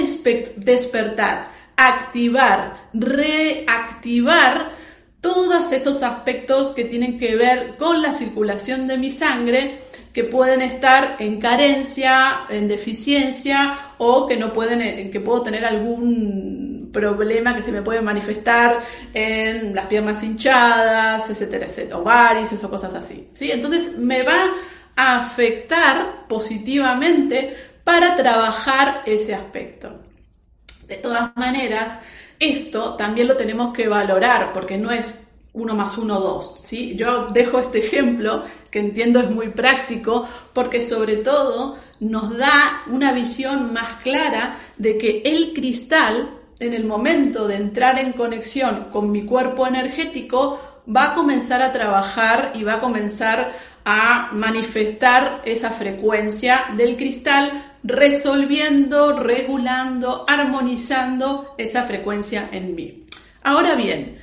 despertar, 0.57 1.51
activar, 1.77 2.89
reactivar 2.95 4.73
todos 5.21 5.73
esos 5.73 6.03
aspectos 6.03 6.73
que 6.73 6.85
tienen 6.85 7.19
que 7.19 7.35
ver 7.35 7.77
con 7.79 8.03
la 8.03 8.13
circulación 8.13 8.87
de 8.87 8.99
mi 8.99 9.11
sangre 9.11 9.79
que 10.15 10.23
pueden 10.23 10.63
estar 10.63 11.17
en 11.19 11.41
carencia, 11.41 12.47
en 12.49 12.69
deficiencia 12.69 13.77
o 13.99 14.29
que 14.29 14.37
no 14.37 14.53
pueden, 14.53 14.81
eh, 14.81 15.11
que 15.11 15.19
puedo 15.19 15.43
tener 15.43 15.65
algún 15.65 16.89
problema 16.93 17.57
que 17.57 17.63
se 17.63 17.73
me 17.73 17.83
puede 17.83 18.01
manifestar 18.01 18.85
en 19.13 19.75
las 19.75 19.87
piernas 19.87 20.23
hinchadas, 20.23 21.29
etcétera, 21.29 21.67
etcétera, 21.67 21.99
o 21.99 22.05
varices 22.05 22.63
o 22.63 22.71
cosas 22.71 22.95
así. 22.95 23.29
¿sí? 23.33 23.51
Entonces 23.51 23.99
me 23.99 24.23
va 24.23 24.39
a 24.95 25.17
afectar 25.17 26.29
positivamente 26.29 27.57
para 27.83 28.17
trabajar 28.17 29.03
ese 29.07 29.35
aspecto. 29.35 30.01
De 30.87 30.97
todas 30.99 31.37
maneras, 31.37 31.99
esto 32.39 32.95
también 32.95 33.27
lo 33.27 33.37
tenemos 33.37 33.75
que 33.75 33.89
valorar 33.89 34.53
porque 34.53 34.79
no 34.79 34.93
es 34.93 35.24
1 35.55 35.75
más 35.75 35.97
1, 35.97 36.21
2. 36.21 36.55
¿sí? 36.61 36.95
Yo 36.97 37.29
dejo 37.29 37.59
este 37.59 37.79
ejemplo 37.79 38.45
que 38.71 38.81
entiendo 38.81 39.21
es 39.21 39.31
muy 39.31 39.49
práctico 39.49 40.29
porque 40.53 40.81
sobre 40.81 41.19
todo 41.19 41.77
nos 42.01 42.37
da 42.37 42.83
una 42.89 43.13
visión 43.13 43.73
más 43.73 44.03
clara 44.03 44.59
de 44.77 44.99
que 44.99 45.23
el 45.25 45.53
cristal 45.55 46.29
en 46.59 46.75
el 46.75 46.85
momento 46.85 47.47
de 47.47 47.57
entrar 47.57 47.99
en 47.99 48.13
conexión 48.13 48.89
con 48.93 49.11
mi 49.11 49.25
cuerpo 49.25 49.67
energético 49.67 50.61
va 50.95 51.13
a 51.13 51.15
comenzar 51.15 51.63
a 51.63 51.73
trabajar 51.73 52.53
y 52.55 52.65
va 52.65 52.75
a 52.75 52.81
comenzar 52.81 53.53
a 53.85 54.31
manifestar 54.33 55.43
esa 55.45 55.71
frecuencia 55.71 56.65
del 56.77 56.97
cristal 56.97 57.77
resolviendo, 57.83 59.19
regulando, 59.19 60.25
armonizando 60.27 61.55
esa 61.59 61.85
frecuencia 61.85 62.49
en 62.51 62.75
mí. 62.75 63.05
Ahora 63.43 63.75
bien, 63.75 64.19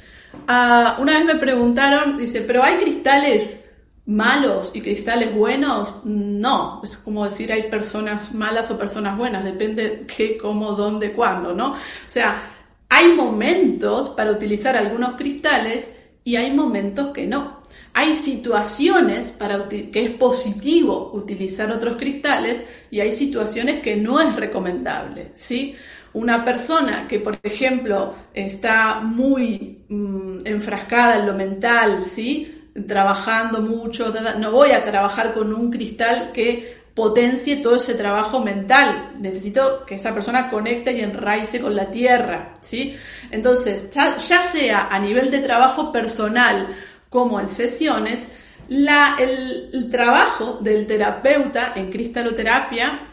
Ah, 0.48 0.98
una 1.00 1.18
vez 1.18 1.26
me 1.26 1.36
preguntaron, 1.36 2.18
dice, 2.18 2.42
¿pero 2.42 2.64
hay 2.64 2.78
cristales 2.78 3.70
malos 4.06 4.72
y 4.74 4.82
cristales 4.82 5.34
buenos? 5.34 6.04
No, 6.04 6.82
es 6.84 6.98
como 6.98 7.26
decir 7.26 7.52
hay 7.52 7.64
personas 7.64 8.34
malas 8.34 8.72
o 8.72 8.78
personas 8.78 9.18
buenas, 9.18 9.44
depende 9.44 10.06
qué, 10.16 10.38
cómo, 10.38 10.74
dónde, 10.74 11.14
cuándo, 11.14 11.54
¿no? 11.54 11.72
O 11.72 11.78
sea, 12.08 12.52
hay 12.90 13.14
momentos 13.14 14.10
para 14.10 14.32
utilizar 14.32 14.76
algunos 14.76 15.16
cristales 15.16 15.96
y 16.24 16.36
hay 16.36 16.52
momentos 16.52 17.12
que 17.14 17.26
no. 17.26 17.62
Hay 17.94 18.14
situaciones 18.14 19.32
para 19.32 19.68
que 19.68 19.90
es 19.94 20.12
positivo 20.12 21.12
utilizar 21.14 21.72
otros 21.72 21.98
cristales 21.98 22.64
y 22.90 23.02
hay 23.02 23.12
situaciones 23.12 23.82
que 23.82 23.98
no 23.98 24.22
es 24.22 24.36
recomendable, 24.36 25.32
¿sí? 25.36 25.76
Una 26.14 26.44
persona 26.44 27.08
que, 27.08 27.20
por 27.20 27.40
ejemplo, 27.42 28.14
está 28.34 29.00
muy 29.00 29.86
mm, 29.88 30.40
enfrascada 30.46 31.18
en 31.20 31.26
lo 31.26 31.34
mental, 31.34 32.04
¿sí? 32.04 32.70
Trabajando 32.88 33.62
mucho, 33.62 34.14
no 34.38 34.52
voy 34.52 34.72
a 34.72 34.84
trabajar 34.84 35.34
con 35.34 35.54
un 35.54 35.72
cristal 35.72 36.32
que 36.34 36.82
potencie 36.94 37.58
todo 37.58 37.78
ese 37.78 37.96
trabajo 37.96 38.42
mental. 38.42 39.14
Necesito 39.20 39.86
que 39.86 39.96
esa 39.96 40.14
persona 40.14 40.50
conecte 40.50 40.92
y 40.92 41.02
enraice 41.02 41.62
con 41.62 41.76
la 41.76 41.90
tierra, 41.90 42.54
¿sí? 42.62 42.96
Entonces, 43.30 43.90
ya, 43.90 44.18
sea 44.18 44.90
a 44.92 45.00
nivel 45.00 45.32
de 45.32 45.40
trabajo 45.40 45.92
personal 45.92 46.68
como 47.10 47.40
en 47.40 47.48
sesiones, 47.48 48.28
la, 48.68 49.16
el 49.20 49.90
trabajo 49.90 50.60
del 50.62 50.88
terapeuta 50.88 51.74
en 51.76 51.90
cristaloterapia 51.90 53.11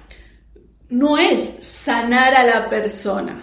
no 0.90 1.18
es 1.18 1.58
sanar 1.62 2.34
a 2.34 2.44
la 2.44 2.68
persona, 2.68 3.42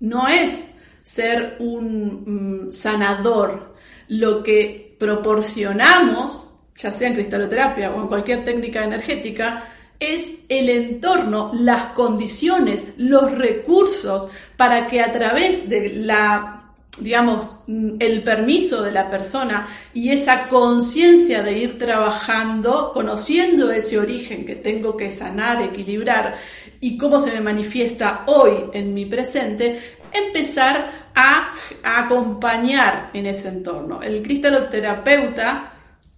no 0.00 0.28
es 0.28 0.74
ser 1.02 1.56
un 1.58 2.66
mm, 2.68 2.72
sanador. 2.72 3.74
Lo 4.08 4.42
que 4.42 4.96
proporcionamos, 4.98 6.48
ya 6.76 6.90
sea 6.92 7.08
en 7.08 7.14
cristaloterapia 7.14 7.92
o 7.92 8.02
en 8.02 8.08
cualquier 8.08 8.44
técnica 8.44 8.84
energética, 8.84 9.68
es 9.98 10.28
el 10.48 10.68
entorno, 10.68 11.52
las 11.54 11.92
condiciones, 11.92 12.86
los 12.96 13.30
recursos 13.32 14.28
para 14.56 14.86
que 14.86 15.00
a 15.00 15.12
través 15.12 15.68
de 15.68 15.90
la 15.94 16.61
digamos, 16.98 17.48
el 17.66 18.22
permiso 18.22 18.82
de 18.82 18.92
la 18.92 19.10
persona 19.10 19.66
y 19.94 20.10
esa 20.10 20.48
conciencia 20.48 21.42
de 21.42 21.58
ir 21.58 21.78
trabajando, 21.78 22.92
conociendo 22.92 23.70
ese 23.70 23.98
origen 23.98 24.44
que 24.44 24.56
tengo 24.56 24.96
que 24.96 25.10
sanar, 25.10 25.62
equilibrar 25.62 26.36
y 26.80 26.98
cómo 26.98 27.18
se 27.18 27.32
me 27.32 27.40
manifiesta 27.40 28.24
hoy 28.26 28.64
en 28.74 28.92
mi 28.92 29.06
presente, 29.06 29.96
empezar 30.12 31.10
a, 31.14 31.54
acompañar 31.82 33.10
en 33.14 33.26
ese 33.26 33.48
entorno. 33.48 34.02
El 34.02 34.22
cristaloterapeuta 34.22 35.71
Mm, 35.71 35.71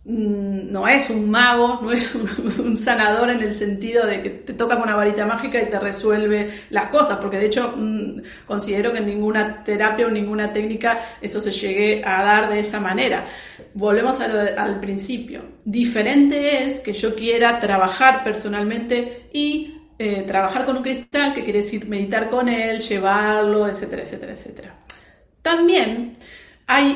no 0.06 0.86
es 0.86 1.08
un 1.08 1.30
mago, 1.30 1.80
no 1.82 1.90
es 1.90 2.14
un, 2.58 2.76
sanador 2.76 3.30
en 3.30 3.40
el 3.40 3.52
sentido 3.52 4.06
de 4.06 4.20
que 4.20 4.30
te 4.30 4.52
toca 4.52 4.74
con 4.74 4.84
una 4.84 4.96
varita 4.96 5.24
mágica 5.24 5.62
y 5.62 5.70
te 5.70 5.80
resuelve 5.80 6.64
las 6.70 6.88
cosas, 6.88 7.18
porque 7.18 7.38
de 7.38 7.46
hecho 7.46 7.74
mm, 7.74 8.20
considero 8.46 8.92
que 8.92 8.98
en 8.98 9.06
ninguna 9.06 9.64
terapia 9.64 10.06
o 10.06 10.10
ninguna 10.10 10.52
técnica 10.52 11.16
eso 11.22 11.40
se 11.40 11.50
llegue 11.50 12.02
a 12.04 12.22
dar 12.22 12.50
de 12.50 12.60
esa 12.60 12.80
manera. 12.80 13.24
Volvemos 13.72 14.20
al 14.20 14.78
principio. 14.78 15.42
Diferente 15.64 16.64
es 16.64 16.80
que 16.80 16.92
yo 16.92 17.14
quiera 17.14 17.58
trabajar 17.58 18.22
personalmente 18.22 19.28
y 19.32 19.74
eh, 19.98 20.24
trabajar 20.26 20.66
con 20.66 20.76
un 20.76 20.82
cristal, 20.82 21.32
que 21.32 21.44
quiere 21.44 21.60
decir 21.60 21.88
meditar 21.88 22.28
con 22.28 22.48
él, 22.48 22.80
llevarlo, 22.80 23.66
etcétera, 23.66 24.02
etcétera, 24.02 24.32
etcétera. 24.32 24.74
También 25.40 26.12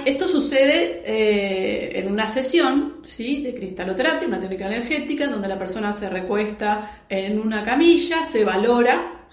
esto 0.07 0.27
sucede 0.27 1.03
eh, 1.05 1.99
en 1.99 2.11
una 2.11 2.27
sesión 2.27 3.03
de 3.03 3.55
cristaloterapia, 3.55 4.27
una 4.27 4.41
técnica 4.41 4.67
energética, 4.67 5.25
en 5.25 5.33
donde 5.33 5.49
la 5.49 5.59
persona 5.59 5.93
se 5.93 6.09
recuesta 6.09 7.03
en 7.09 7.39
una 7.39 7.65
camilla, 7.65 8.25
se 8.25 8.45
valora. 8.45 9.27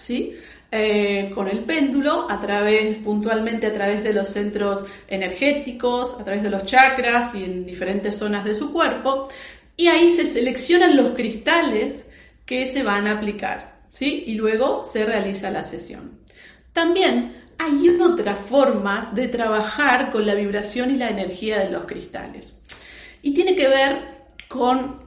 Eh, 0.70 1.30
con 1.34 1.48
el 1.48 1.60
péndulo, 1.60 2.26
a 2.28 2.38
través, 2.40 2.98
puntualmente 2.98 3.68
a 3.68 3.72
través 3.72 4.02
de 4.02 4.12
los 4.12 4.28
centros 4.28 4.84
energéticos, 5.08 6.20
a 6.20 6.24
través 6.24 6.42
de 6.42 6.50
los 6.50 6.64
chakras 6.64 7.34
y 7.34 7.44
en 7.44 7.64
diferentes 7.64 8.16
zonas 8.16 8.44
de 8.44 8.54
su 8.54 8.72
cuerpo, 8.72 9.28
y 9.76 9.86
ahí 9.86 10.12
se 10.12 10.26
seleccionan 10.26 10.96
los 10.96 11.12
cristales 11.12 12.10
que 12.44 12.66
se 12.68 12.82
van 12.82 13.06
a 13.06 13.12
aplicar, 13.12 13.78
y 13.98 14.34
luego 14.34 14.84
se 14.84 15.06
realiza 15.06 15.50
la 15.50 15.64
sesión. 15.64 16.18
También 16.72 17.35
hay 17.58 17.88
otras 18.00 18.38
formas 18.38 19.14
de 19.14 19.28
trabajar 19.28 20.10
con 20.10 20.26
la 20.26 20.34
vibración 20.34 20.90
y 20.90 20.96
la 20.96 21.10
energía 21.10 21.58
de 21.58 21.70
los 21.70 21.84
cristales. 21.84 22.58
Y 23.22 23.34
tiene 23.34 23.54
que 23.56 23.68
ver 23.68 23.96
con 24.48 25.00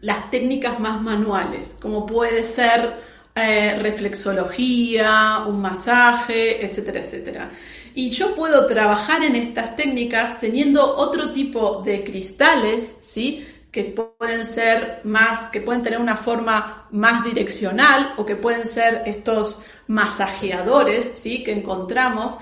las 0.00 0.30
técnicas 0.30 0.78
más 0.80 1.00
manuales, 1.00 1.76
como 1.80 2.06
puede 2.06 2.44
ser 2.44 2.94
eh, 3.34 3.78
reflexología, 3.80 5.44
un 5.46 5.60
masaje, 5.60 6.64
etcétera, 6.64 7.00
etcétera. 7.00 7.50
Y 7.94 8.10
yo 8.10 8.34
puedo 8.34 8.66
trabajar 8.66 9.22
en 9.22 9.36
estas 9.36 9.76
técnicas 9.76 10.38
teniendo 10.38 10.96
otro 10.96 11.32
tipo 11.32 11.82
de 11.82 12.04
cristales, 12.04 12.98
¿sí? 13.02 13.46
que 13.76 13.84
pueden 13.84 14.42
ser 14.42 15.00
más, 15.04 15.50
que 15.50 15.60
pueden 15.60 15.82
tener 15.82 16.00
una 16.00 16.16
forma 16.16 16.88
más 16.92 17.22
direccional 17.24 18.14
o 18.16 18.24
que 18.24 18.36
pueden 18.36 18.66
ser 18.66 19.02
estos 19.04 19.58
masajeadores, 19.88 21.06
¿sí? 21.06 21.42
Que 21.44 21.52
encontramos, 21.52 22.36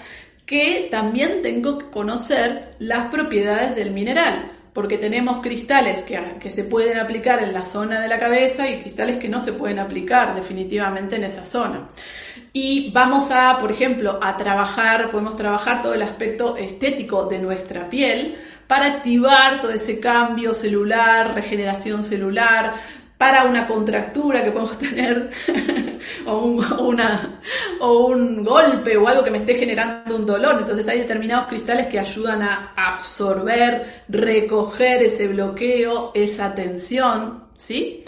que 0.46 0.88
también 0.90 1.42
tengo 1.42 1.78
que 1.78 1.86
conocer 1.86 2.74
las 2.78 3.06
propiedades 3.06 3.74
del 3.76 3.90
mineral, 3.90 4.52
porque 4.72 4.98
tenemos 4.98 5.40
cristales 5.40 6.02
que, 6.02 6.18
que 6.40 6.50
se 6.50 6.64
pueden 6.64 6.98
aplicar 6.98 7.42
en 7.42 7.52
la 7.52 7.64
zona 7.64 8.00
de 8.00 8.08
la 8.08 8.18
cabeza 8.18 8.68
y 8.68 8.80
cristales 8.80 9.16
que 9.16 9.28
no 9.28 9.40
se 9.40 9.52
pueden 9.52 9.78
aplicar 9.78 10.34
definitivamente 10.34 11.16
en 11.16 11.24
esa 11.24 11.44
zona. 11.44 11.88
Y 12.52 12.90
vamos 12.92 13.30
a, 13.30 13.58
por 13.60 13.72
ejemplo, 13.72 14.18
a 14.22 14.36
trabajar, 14.36 15.10
podemos 15.10 15.36
trabajar 15.36 15.82
todo 15.82 15.94
el 15.94 16.02
aspecto 16.02 16.56
estético 16.56 17.26
de 17.26 17.38
nuestra 17.38 17.88
piel, 17.88 18.36
para 18.66 18.86
activar 18.86 19.60
todo 19.60 19.72
ese 19.72 20.00
cambio 20.00 20.54
celular, 20.54 21.34
regeneración 21.34 22.02
celular, 22.02 22.74
para 23.18 23.44
una 23.44 23.66
contractura 23.66 24.44
que 24.44 24.50
podemos 24.50 24.78
tener 24.85 25.30
o, 26.26 26.38
un, 27.80 28.44
golpe 28.44 28.97
o 28.97 29.09
algo 29.09 29.25
que 29.25 29.30
me 29.30 29.38
esté 29.38 29.54
generando 29.54 30.16
un 30.16 30.26
dolor. 30.26 30.56
Entonces 30.59 30.87
hay 30.88 31.00
determinados 31.00 31.49
cristales 31.49 31.87
que 31.87 31.99
ayudan 31.99 32.42
a 32.42 32.73
absorber, 32.76 34.04
recoger 34.09 35.02
ese 35.04 35.28
bloqueo, 35.28 36.12
esa 36.14 36.54
tensión, 36.54 37.44
¿sí? 37.56 38.04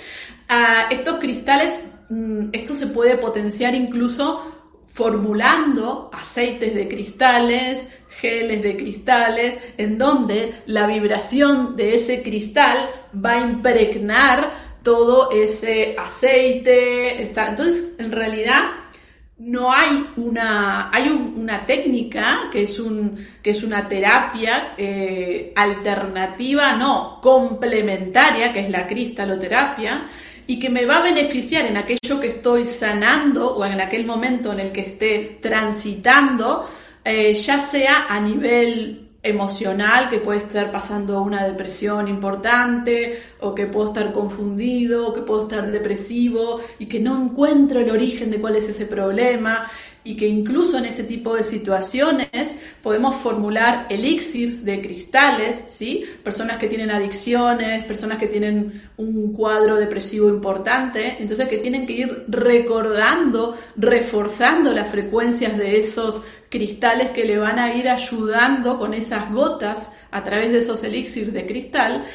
Ah, 0.48 0.88
estos 0.90 1.18
cristales, 1.18 1.80
mm, 2.08 2.48
esto 2.52 2.74
se 2.74 2.88
puede 2.88 3.16
potenciar 3.16 3.74
incluso 3.74 4.52
formulando 4.88 6.10
aceites 6.12 6.74
de 6.74 6.88
cristales, 6.88 7.86
geles 8.08 8.62
de 8.62 8.76
cristales, 8.76 9.60
en 9.76 9.98
donde 9.98 10.62
la 10.66 10.86
vibración 10.86 11.76
de 11.76 11.96
ese 11.96 12.22
cristal 12.22 12.88
va 13.14 13.32
a 13.32 13.40
impregnar 13.40 14.65
todo 14.86 15.32
ese 15.32 15.96
aceite. 15.98 17.20
Entonces, 17.20 17.96
en 17.98 18.12
realidad, 18.12 18.66
no 19.38 19.72
hay 19.72 20.06
una, 20.16 20.90
hay 20.92 21.08
una 21.08 21.66
técnica 21.66 22.48
que 22.52 22.62
es, 22.62 22.78
un, 22.78 23.18
que 23.42 23.50
es 23.50 23.64
una 23.64 23.88
terapia 23.88 24.74
eh, 24.78 25.52
alternativa, 25.56 26.76
no, 26.76 27.18
complementaria, 27.20 28.52
que 28.52 28.60
es 28.60 28.70
la 28.70 28.86
cristaloterapia, 28.86 30.02
y 30.46 30.60
que 30.60 30.70
me 30.70 30.86
va 30.86 30.98
a 30.98 31.02
beneficiar 31.02 31.66
en 31.66 31.78
aquello 31.78 32.20
que 32.20 32.28
estoy 32.28 32.64
sanando 32.64 33.56
o 33.56 33.64
en 33.64 33.80
aquel 33.80 34.06
momento 34.06 34.52
en 34.52 34.60
el 34.60 34.70
que 34.70 34.82
esté 34.82 35.38
transitando, 35.42 36.70
eh, 37.04 37.34
ya 37.34 37.58
sea 37.58 38.06
a 38.08 38.20
nivel 38.20 39.05
emocional, 39.22 40.08
que 40.08 40.18
puede 40.18 40.38
estar 40.38 40.70
pasando 40.70 41.20
una 41.22 41.44
depresión 41.44 42.08
importante, 42.08 43.22
o 43.40 43.54
que 43.54 43.66
puedo 43.66 43.88
estar 43.88 44.12
confundido, 44.12 45.08
o 45.08 45.14
que 45.14 45.22
puedo 45.22 45.42
estar 45.42 45.70
depresivo, 45.70 46.60
y 46.78 46.86
que 46.86 47.00
no 47.00 47.20
encuentro 47.22 47.80
el 47.80 47.90
origen 47.90 48.30
de 48.30 48.40
cuál 48.40 48.56
es 48.56 48.68
ese 48.68 48.86
problema, 48.86 49.68
y 50.06 50.16
que 50.16 50.28
incluso 50.28 50.78
en 50.78 50.84
ese 50.84 51.02
tipo 51.02 51.34
de 51.34 51.42
situaciones 51.42 52.56
podemos 52.80 53.16
formular 53.16 53.86
elixirs 53.90 54.64
de 54.64 54.80
cristales, 54.80 55.64
¿sí? 55.66 56.04
Personas 56.22 56.58
que 56.58 56.68
tienen 56.68 56.92
adicciones, 56.92 57.84
personas 57.86 58.16
que 58.16 58.28
tienen 58.28 58.88
un 58.98 59.32
cuadro 59.32 59.74
depresivo 59.74 60.28
importante, 60.28 61.16
entonces 61.18 61.48
que 61.48 61.58
tienen 61.58 61.86
que 61.86 61.94
ir 61.94 62.24
recordando, 62.28 63.58
reforzando 63.74 64.72
las 64.72 64.86
frecuencias 64.86 65.58
de 65.58 65.80
esos 65.80 66.22
cristales 66.48 67.10
que 67.10 67.24
le 67.24 67.38
van 67.38 67.58
a 67.58 67.74
ir 67.74 67.88
ayudando 67.88 68.78
con 68.78 68.94
esas 68.94 69.30
gotas 69.32 69.90
a 70.10 70.22
través 70.24 70.52
de 70.52 70.58
esos 70.58 70.82
elixirs 70.84 71.32
de 71.32 71.46
cristal 71.46 72.06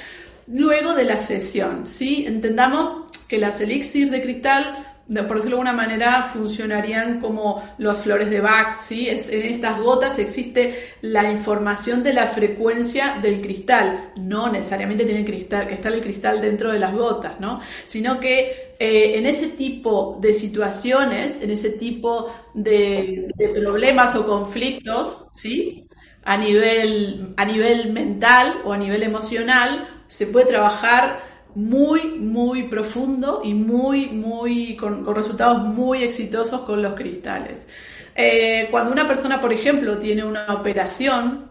luego 0.47 0.93
de 0.93 1.03
la 1.03 1.17
sesión, 1.17 1.85
¿sí? 1.87 2.25
Entendamos 2.27 3.05
que 3.27 3.37
las 3.37 3.61
elixirs 3.61 4.11
de 4.11 4.21
cristal 4.21 4.90
por 5.11 5.37
decirlo 5.37 5.57
de 5.57 5.61
alguna 5.61 5.73
manera, 5.73 6.23
funcionarían 6.23 7.19
como 7.19 7.63
las 7.77 7.97
flores 7.97 8.29
de 8.29 8.39
Bach, 8.39 8.81
¿sí? 8.81 9.09
en 9.09 9.17
estas 9.17 9.79
gotas 9.79 10.17
existe 10.19 10.93
la 11.01 11.29
información 11.29 12.01
de 12.01 12.13
la 12.13 12.27
frecuencia 12.27 13.17
del 13.21 13.41
cristal. 13.41 14.11
No 14.15 14.49
necesariamente 14.49 15.05
tiene 15.05 15.25
cristal, 15.25 15.67
que 15.67 15.73
está 15.73 15.89
el 15.89 16.01
cristal 16.01 16.41
dentro 16.41 16.71
de 16.71 16.79
las 16.79 16.93
gotas, 16.93 17.39
¿no? 17.39 17.59
Sino 17.87 18.19
que 18.19 18.73
eh, 18.79 19.17
en 19.17 19.25
ese 19.25 19.49
tipo 19.49 20.17
de 20.21 20.33
situaciones, 20.33 21.41
en 21.41 21.51
ese 21.51 21.71
tipo 21.71 22.33
de, 22.53 23.27
de 23.35 23.49
problemas 23.49 24.15
o 24.15 24.25
conflictos, 24.25 25.25
¿sí? 25.33 25.87
A 26.23 26.37
nivel, 26.37 27.33
a 27.35 27.45
nivel 27.45 27.91
mental 27.91 28.53
o 28.63 28.71
a 28.71 28.77
nivel 28.77 29.03
emocional, 29.03 29.87
se 30.07 30.27
puede 30.27 30.45
trabajar 30.45 31.30
muy, 31.55 32.19
muy 32.19 32.63
profundo 32.63 33.41
y 33.43 33.53
muy, 33.53 34.07
muy, 34.07 34.75
con, 34.75 35.05
resultados 35.13 35.63
muy 35.63 36.03
exitosos 36.03 36.61
con 36.61 36.81
los 36.81 36.93
cristales. 36.93 37.67
Eh, 38.15 38.67
cuando 38.71 38.91
una 38.91 39.07
persona, 39.07 39.39
por 39.39 39.53
ejemplo, 39.53 39.97
tiene 39.97 40.23
una 40.23 40.53
operación, 40.53 41.49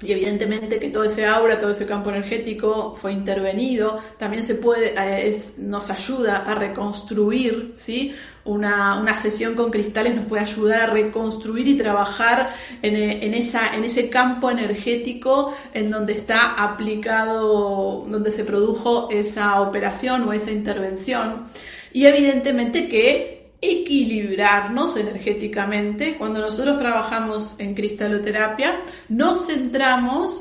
y 0.00 0.10
evidentemente 0.10 0.80
que 0.80 0.88
todo 0.88 1.04
ese 1.04 1.24
aura, 1.24 1.60
todo 1.60 1.70
ese 1.70 1.86
campo 1.86 2.10
energético 2.10 2.94
fue 2.96 3.12
intervenido, 3.12 4.00
también 4.18 4.42
se 4.42 4.56
puede, 4.56 4.94
eh, 4.96 5.36
nos 5.58 5.90
ayuda 5.90 6.38
a 6.38 6.54
reconstruir, 6.54 7.72
¿sí? 7.76 8.14
Una, 8.44 9.00
una, 9.00 9.14
sesión 9.14 9.54
con 9.54 9.70
cristales 9.70 10.16
nos 10.16 10.26
puede 10.26 10.42
ayudar 10.42 10.80
a 10.80 10.86
reconstruir 10.86 11.68
y 11.68 11.76
trabajar 11.76 12.54
en, 12.82 12.96
eh, 12.96 13.24
en, 13.24 13.34
esa, 13.34 13.74
en 13.74 13.84
ese 13.84 14.10
campo 14.10 14.50
energético 14.50 15.54
en 15.72 15.90
donde 15.90 16.14
está 16.14 16.54
aplicado, 16.54 18.04
donde 18.08 18.30
se 18.32 18.44
produjo 18.44 19.08
esa 19.10 19.60
operación 19.60 20.28
o 20.28 20.32
esa 20.32 20.50
intervención. 20.50 21.46
Y 21.92 22.06
evidentemente 22.06 22.88
que 22.88 23.42
equilibrarnos 23.62 24.96
energéticamente. 24.96 26.16
Cuando 26.18 26.40
nosotros 26.40 26.78
trabajamos 26.78 27.54
en 27.58 27.74
cristaloterapia, 27.74 28.80
nos 29.08 29.46
centramos 29.46 30.40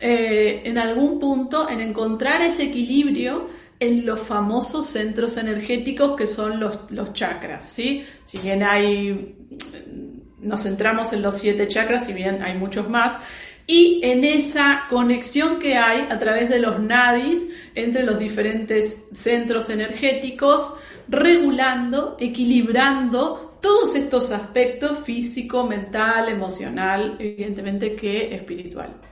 eh, 0.00 0.62
en 0.64 0.76
algún 0.76 1.20
punto 1.20 1.68
en 1.70 1.80
encontrar 1.80 2.42
ese 2.42 2.64
equilibrio 2.64 3.48
en 3.80 4.04
los 4.04 4.20
famosos 4.20 4.86
centros 4.86 5.38
energéticos 5.38 6.14
que 6.14 6.26
son 6.26 6.60
los, 6.60 6.90
los 6.90 7.14
chakras, 7.14 7.66
¿sí? 7.66 8.04
Si 8.26 8.38
bien 8.38 8.62
hay, 8.62 9.34
nos 10.38 10.62
centramos 10.62 11.14
en 11.14 11.22
los 11.22 11.38
siete 11.38 11.66
chakras, 11.66 12.04
si 12.04 12.12
bien 12.12 12.42
hay 12.42 12.56
muchos 12.56 12.90
más, 12.90 13.16
y 13.66 14.00
en 14.02 14.24
esa 14.24 14.84
conexión 14.90 15.58
que 15.58 15.76
hay 15.76 16.06
a 16.10 16.18
través 16.18 16.50
de 16.50 16.58
los 16.58 16.78
nadis 16.80 17.48
entre 17.74 18.02
los 18.02 18.18
diferentes 18.18 19.08
centros 19.12 19.70
energéticos, 19.70 20.74
regulando, 21.08 22.16
equilibrando 22.20 23.58
todos 23.62 23.94
estos 23.94 24.30
aspectos 24.30 24.98
físico, 25.00 25.64
mental, 25.64 26.28
emocional, 26.28 27.16
evidentemente 27.18 27.94
que 27.94 28.34
espiritual. 28.34 29.09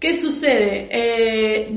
¿Qué 0.00 0.14
sucede? 0.14 0.88
Eh, 0.90 1.70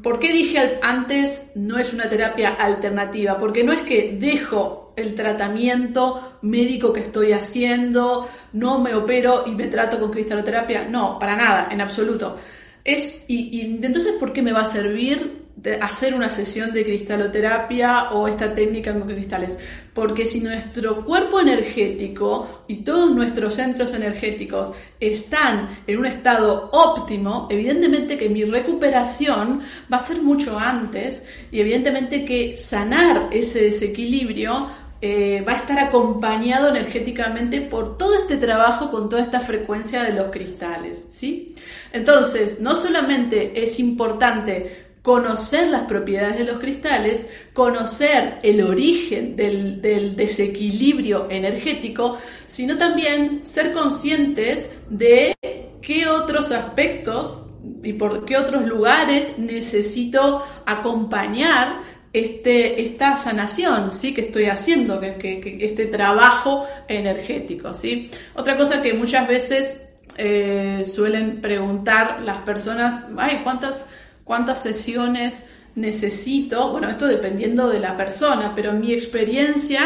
¿Por 0.00 0.20
qué 0.20 0.32
dije 0.32 0.78
antes 0.82 1.50
no 1.56 1.78
es 1.78 1.92
una 1.92 2.08
terapia 2.08 2.50
alternativa? 2.50 3.38
Porque 3.38 3.64
no 3.64 3.72
es 3.72 3.82
que 3.82 4.16
dejo 4.20 4.94
el 4.94 5.16
tratamiento 5.16 6.38
médico 6.42 6.92
que 6.92 7.00
estoy 7.00 7.32
haciendo, 7.32 8.28
no 8.52 8.78
me 8.78 8.94
opero 8.94 9.42
y 9.46 9.50
me 9.50 9.66
trato 9.66 9.98
con 9.98 10.12
cristaloterapia. 10.12 10.88
No, 10.88 11.18
para 11.18 11.34
nada, 11.34 11.68
en 11.72 11.80
absoluto. 11.80 12.36
Es, 12.84 13.24
y, 13.26 13.58
y 13.58 13.60
entonces, 13.84 14.12
¿por 14.12 14.32
qué 14.32 14.42
me 14.42 14.52
va 14.52 14.60
a 14.60 14.66
servir 14.66 15.45
hacer 15.80 16.14
una 16.14 16.28
sesión 16.28 16.72
de 16.72 16.84
cristaloterapia 16.84 18.10
o 18.12 18.28
esta 18.28 18.54
técnica 18.54 18.92
con 18.92 19.08
cristales. 19.08 19.58
Porque 19.94 20.26
si 20.26 20.40
nuestro 20.40 21.04
cuerpo 21.04 21.40
energético 21.40 22.64
y 22.68 22.76
todos 22.76 23.14
nuestros 23.14 23.54
centros 23.54 23.94
energéticos 23.94 24.72
están 25.00 25.80
en 25.86 25.98
un 25.98 26.06
estado 26.06 26.70
óptimo, 26.72 27.48
evidentemente 27.50 28.18
que 28.18 28.28
mi 28.28 28.44
recuperación 28.44 29.62
va 29.92 29.98
a 29.98 30.06
ser 30.06 30.22
mucho 30.22 30.58
antes 30.58 31.24
y 31.50 31.60
evidentemente 31.60 32.24
que 32.24 32.58
sanar 32.58 33.28
ese 33.32 33.62
desequilibrio 33.62 34.68
eh, 35.00 35.44
va 35.46 35.52
a 35.52 35.56
estar 35.56 35.78
acompañado 35.78 36.68
energéticamente 36.68 37.60
por 37.60 37.98
todo 37.98 38.14
este 38.14 38.38
trabajo 38.38 38.90
con 38.90 39.08
toda 39.08 39.22
esta 39.22 39.40
frecuencia 39.40 40.02
de 40.02 40.14
los 40.14 40.30
cristales, 40.30 41.08
¿sí? 41.10 41.54
Entonces, 41.92 42.60
no 42.60 42.74
solamente 42.74 43.62
es 43.62 43.78
importante 43.78 44.85
conocer 45.06 45.68
las 45.68 45.82
propiedades 45.82 46.38
de 46.38 46.42
los 46.42 46.58
cristales, 46.58 47.28
conocer 47.52 48.40
el 48.42 48.60
origen 48.60 49.36
del, 49.36 49.80
desequilibrio 50.16 51.30
energético, 51.30 52.18
sino 52.44 52.76
también 52.76 53.46
ser 53.46 53.72
conscientes 53.72 54.68
de 54.90 55.36
qué 55.80 56.08
otros 56.08 56.50
aspectos 56.50 57.38
y 57.84 57.92
por 57.92 58.24
qué 58.24 58.36
otros 58.36 58.66
lugares 58.66 59.38
necesito 59.38 60.44
acompañar 60.66 61.82
este, 62.12 62.82
esta 62.82 63.14
sanación 63.14 63.92
¿sí? 63.92 64.12
que 64.12 64.22
estoy 64.22 64.46
haciendo, 64.46 64.98
que, 64.98 65.58
este 65.60 65.86
trabajo 65.86 66.66
energético. 66.88 67.72
¿sí? 67.74 68.10
Otra 68.34 68.56
cosa 68.56 68.82
que 68.82 68.92
muchas 68.92 69.28
veces 69.28 69.86
eh, 70.16 70.82
suelen 70.84 71.40
preguntar 71.40 72.22
las 72.24 72.38
personas, 72.38 73.08
ay, 73.16 73.42
¿cuántas 73.44 73.86
cuántas 74.26 74.60
sesiones 74.60 75.44
necesito, 75.76 76.72
bueno, 76.72 76.90
esto 76.90 77.06
dependiendo 77.06 77.68
de 77.68 77.78
la 77.78 77.96
persona, 77.96 78.52
pero 78.56 78.70
en 78.70 78.80
mi 78.80 78.92
experiencia, 78.92 79.82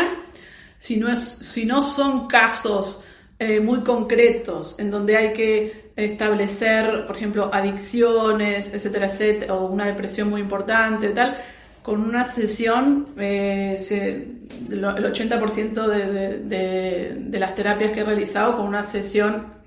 si 0.79 0.97
no, 0.97 1.13
es, 1.13 1.21
si 1.21 1.67
no 1.67 1.83
son 1.83 2.27
casos 2.27 3.05
eh, 3.39 3.61
muy 3.61 3.81
concretos 3.81 4.79
en 4.79 4.91
donde 4.91 5.17
hay 5.17 5.33
que 5.35 5.91
establecer, 5.95 7.07
por 7.07 7.17
ejemplo, 7.17 7.51
adicciones, 7.53 8.73
etcétera, 8.73 9.07
etcétera, 9.07 9.55
o 9.55 9.67
una 9.67 9.87
depresión 9.87 10.31
muy 10.31 10.41
importante, 10.41 11.11
tal, 11.11 11.37
con 11.83 12.01
una 12.01 12.27
sesión, 12.27 13.09
eh, 13.19 13.77
el 14.71 14.83
80% 14.83 15.87
de, 15.87 17.15
de 17.15 17.39
las 17.39 17.55
terapias 17.55 17.93
que 17.93 18.01
he 18.01 18.05
realizado, 18.05 18.57
con 18.57 18.67
una 18.67 18.83
sesión 18.83 19.60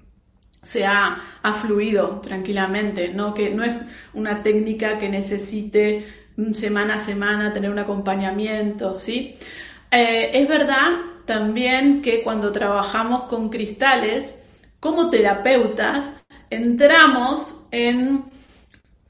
se 0.63 0.85
ha, 0.85 1.21
fluido 1.61 2.21
tranquilamente, 2.21 3.09
¿no? 3.09 3.33
que 3.33 3.49
no 3.49 3.63
es 3.63 3.81
una 4.13 4.41
técnica 4.41 4.97
que 4.97 5.09
necesite 5.09 6.07
mm, 6.37 6.53
semana 6.53 6.95
a 6.95 6.99
semana 6.99 7.53
tener 7.53 7.69
un 7.69 7.79
acompañamiento, 7.79 8.95
¿sí? 8.95 9.35
Eh, 9.91 10.31
es 10.33 10.47
verdad 10.47 10.89
también 11.25 12.01
que 12.01 12.23
cuando 12.23 12.51
trabajamos 12.51 13.23
con 13.23 13.49
cristales, 13.49 14.41
como 14.79 15.09
terapeutas, 15.09 16.13
entramos 16.49 17.67
en 17.71 18.25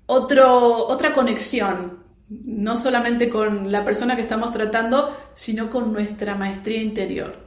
otro, 0.06 0.88
otra 0.88 1.14
conexión, 1.14 2.04
no 2.30 2.78
solamente 2.78 3.30
con 3.30 3.72
la 3.72 3.84
persona 3.84 4.16
que 4.16 4.22
estamos 4.22 4.52
tratando, 4.52 5.16
sino 5.36 5.70
con 5.70 5.94
nuestra 5.94 6.36
maestría 6.36 6.82
interior. 6.82 7.38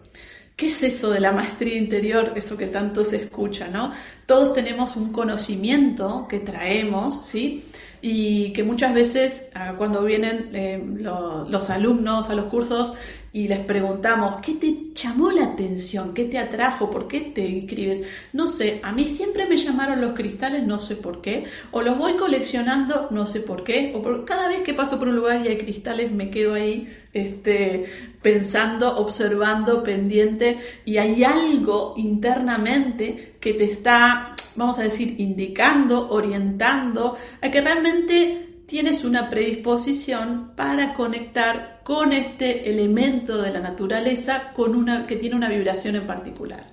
¿Qué 0.57 0.66
es 0.66 0.83
eso 0.83 1.11
de 1.11 1.21
la 1.21 1.33
maestría 1.33 1.77
interior? 1.77 2.33
Eso 2.35 2.57
que 2.57 2.66
tanto 2.69 3.05
se 3.05 3.16
escucha, 3.16 3.69
¿no? 3.69 3.92
Todos 4.25 4.55
tenemos 4.55 4.97
un 4.97 5.12
conocimiento 5.12 6.27
que 6.27 6.40
traemos, 6.40 7.27
¿sí? 7.27 7.66
Y 8.01 8.55
que 8.55 8.64
muchas 8.64 8.95
veces 8.95 9.51
ah, 9.55 9.75
cuando 9.77 10.03
vienen 10.03 10.49
eh, 10.55 10.83
los 10.99 11.69
alumnos 11.69 12.31
a 12.31 12.35
los 12.35 12.47
cursos 12.47 12.95
y 13.37 13.49
les 13.49 13.61
preguntamos, 13.61 14.40
¿qué 14.40 14.55
te 14.55 14.94
llamó 14.94 15.31
la 15.31 15.44
atención? 15.44 16.14
¿Qué 16.14 16.25
te 16.25 16.38
atrajo? 16.38 16.90
¿Por 16.90 17.07
qué 17.07 17.20
te 17.20 17.46
inscribes? 17.46 18.01
No 18.33 18.46
sé, 18.46 18.81
a 18.83 18.92
mí 18.92 19.05
siempre 19.05 19.46
me 19.46 19.59
llamaron 19.59 20.01
los 20.01 20.14
cristales, 20.14 20.66
no 20.66 20.81
sé 20.81 20.96
por 20.96 21.20
qué, 21.20 21.44
o 21.70 21.83
los 21.83 21.99
voy 21.99 22.14
coleccionando, 22.14 23.09
no 23.11 23.27
sé 23.27 23.40
por 23.40 23.62
qué, 23.62 23.92
o 23.94 24.01
por, 24.01 24.25
cada 24.25 24.49
vez 24.49 24.61
que 24.61 24.72
paso 24.72 24.99
por 24.99 25.09
un 25.09 25.16
lugar 25.16 25.44
y 25.44 25.49
hay 25.49 25.59
cristales 25.59 26.12
me 26.12 26.31
quedo 26.31 26.55
ahí 26.55 26.90
este, 27.12 27.85
pensando, 28.22 28.96
observando, 28.96 29.83
pendiente, 29.83 30.59
y 30.87 30.96
hay 30.96 31.22
algo 31.22 31.92
internamente 31.99 33.35
que 33.38 33.53
te 33.53 33.64
está, 33.64 34.35
vamos 34.55 34.79
a 34.79 34.85
decir, 34.85 35.14
indicando, 35.18 36.09
orientando, 36.09 37.18
a 37.42 37.51
que 37.51 37.61
realmente 37.61 38.46
tienes 38.66 39.05
una 39.05 39.31
predisposición 39.31 40.52
para 40.57 40.92
conectar 40.94 41.81
con 41.85 42.12
este 42.12 42.68
elemento 42.70 43.40
de 43.40 43.52
la 43.52 43.61
naturaleza 43.61 44.52
con 44.55 44.74
una, 44.74 45.07
que 45.07 45.16
tiene 45.16 45.37
una 45.37 45.48
vibración 45.48 45.96
en 45.96 46.07
particular. 46.07 46.66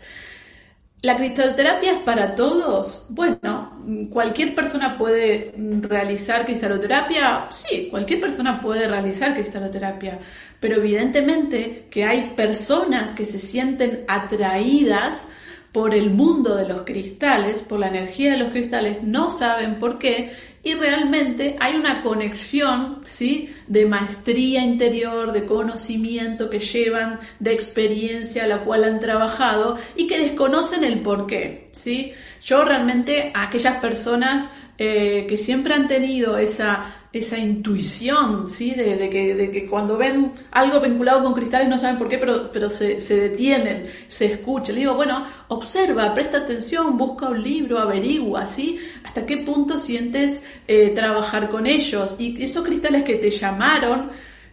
¿La 1.04 1.18
cristaloterapia 1.18 1.92
es 1.92 2.00
para 2.00 2.34
todos? 2.34 3.08
Bueno, 3.10 4.08
cualquier 4.10 4.56
persona 4.56 4.98
puede 4.98 5.54
realizar 5.82 6.46
cristaloterapia. 6.46 7.50
Sí, 7.52 7.90
cualquier 7.92 8.22
persona 8.22 8.62
puede 8.62 8.88
realizar 8.88 9.34
cristaloterapia. 9.34 10.20
Pero 10.62 10.78
evidentemente 10.78 11.88
que 11.92 12.06
hay 12.06 12.32
personas 12.38 13.14
que 13.14 13.26
se 13.26 13.38
sienten 13.38 14.06
atraídas 14.08 15.28
por 15.74 15.94
el 15.96 16.12
mundo 16.12 16.56
de 16.56 16.68
los 16.68 16.84
cristales, 16.84 17.62
por 17.62 17.80
la 17.80 17.88
energía 17.88 18.32
de 18.32 18.38
los 18.38 18.52
cristales, 18.52 19.04
no 19.04 19.32
saben 19.32 19.80
por 19.80 19.98
qué 19.98 20.32
y 20.64 20.76
realmente 20.76 21.58
hay 21.60 21.76
una 21.76 22.04
conexión, 22.04 23.02
¿sí? 23.04 23.54
De 23.68 23.86
maestría 23.86 24.64
interior, 24.64 25.34
de 25.34 25.46
conocimiento 25.46 26.50
que 26.50 26.60
llevan, 26.60 27.20
de 27.40 27.54
experiencia 27.54 28.46
a 28.46 28.48
la 28.48 28.60
cual 28.60 28.86
han 28.86 29.02
trabajado 29.02 29.78
y 29.98 30.08
que 30.08 30.20
desconocen 30.20 30.86
el 30.86 31.02
por 31.02 31.28
qué, 31.28 31.66
¿sí? 31.74 32.14
Yo 32.46 32.64
realmente 32.64 33.32
a 33.34 33.44
aquellas 33.44 33.80
personas 33.80 34.48
eh, 34.78 35.26
que 35.28 35.38
siempre 35.38 35.74
han 35.74 35.88
tenido 35.88 36.38
esa 36.38 37.03
esa 37.14 37.38
intuición, 37.38 38.50
¿sí? 38.50 38.72
De, 38.72 39.08
que, 39.08 39.36
de, 39.36 39.52
que, 39.52 39.68
cuando 39.68 39.98
ven 39.98 40.32
algo 40.50 40.82
vinculado 40.82 41.22
con 41.22 41.36
cristales 41.36 41.70
no 41.70 41.78
saben 41.78 42.00
por 42.00 42.10
qué, 42.10 42.18
pero, 42.18 42.52
pero 42.52 42.72
se, 42.72 43.00
se, 43.02 43.16
detienen, 43.16 43.88
se 44.08 44.26
escuchan. 44.26 44.74
Le 44.74 44.82
digo, 44.82 44.96
bueno, 44.96 45.24
observa, 45.50 46.12
presta 46.16 46.40
atención, 46.40 46.98
busca 46.98 47.30
un 47.30 47.44
libro, 47.44 47.78
averigua, 47.78 48.48
¿sí? 48.48 48.80
Hasta 49.04 49.28
qué 49.28 49.38
punto 49.38 49.78
sientes 49.78 50.44
eh, 50.68 50.90
trabajar 50.90 51.50
con 51.50 51.68
ellos. 51.68 52.16
Y 52.18 52.42
esos 52.44 52.66
cristales 52.66 53.04
que 53.04 53.16
te 53.16 53.30
llamaron, 53.30 54.10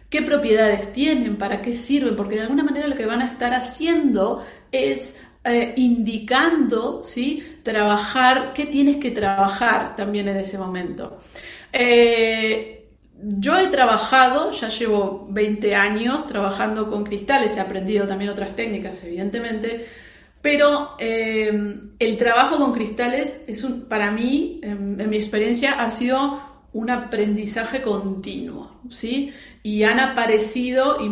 ¿qué 0.07 0.21
propiedades 0.21 0.93
tienen? 0.93 1.37
¿Para 1.37 1.63
qué 1.63 1.73
sirven? 1.73 2.15
Porque 2.15 2.35
de 2.35 2.41
alguna 2.41 2.63
manera 2.63 2.87
lo 2.87 2.95
que 2.95 3.07
van 3.07 3.23
a 3.23 3.27
estar 3.27 3.55
haciendo 3.55 4.45
es 4.71 5.19
eh, 5.43 5.73
indicando, 5.77 7.01
¿sí? 7.03 7.57
Trabajar, 7.63 8.53
qué 8.53 8.67
tienes 8.67 8.97
que 8.97 9.09
trabajar 9.09 9.95
también 9.95 10.27
en 10.27 10.37
ese 10.37 10.59
momento. 10.59 11.17
Eh, 11.73 12.89
yo 13.23 13.57
he 13.57 13.67
trabajado, 13.67 14.51
ya 14.51 14.69
llevo 14.69 15.27
20 15.29 15.75
años 15.75 16.25
trabajando 16.25 16.89
con 16.89 17.03
cristales, 17.03 17.55
he 17.55 17.59
aprendido 17.59 18.07
también 18.07 18.31
otras 18.31 18.55
técnicas, 18.55 19.03
evidentemente, 19.03 19.85
pero 20.41 20.95
eh, 20.97 21.51
el 21.99 22.17
trabajo 22.17 22.57
con 22.57 22.73
cristales 22.73 23.43
es 23.47 23.63
un, 23.63 23.81
para 23.83 24.09
mí, 24.09 24.59
en, 24.63 25.07
mi 25.07 25.17
experiencia, 25.17 25.73
ha 25.73 25.91
sido 25.91 26.41
un 26.73 26.89
aprendizaje 26.89 27.81
continuo, 27.81 28.79
¿sí? 28.89 29.33
Y 29.61 29.83
han 29.83 29.99
aparecido 29.99 30.97
y, 30.99 31.05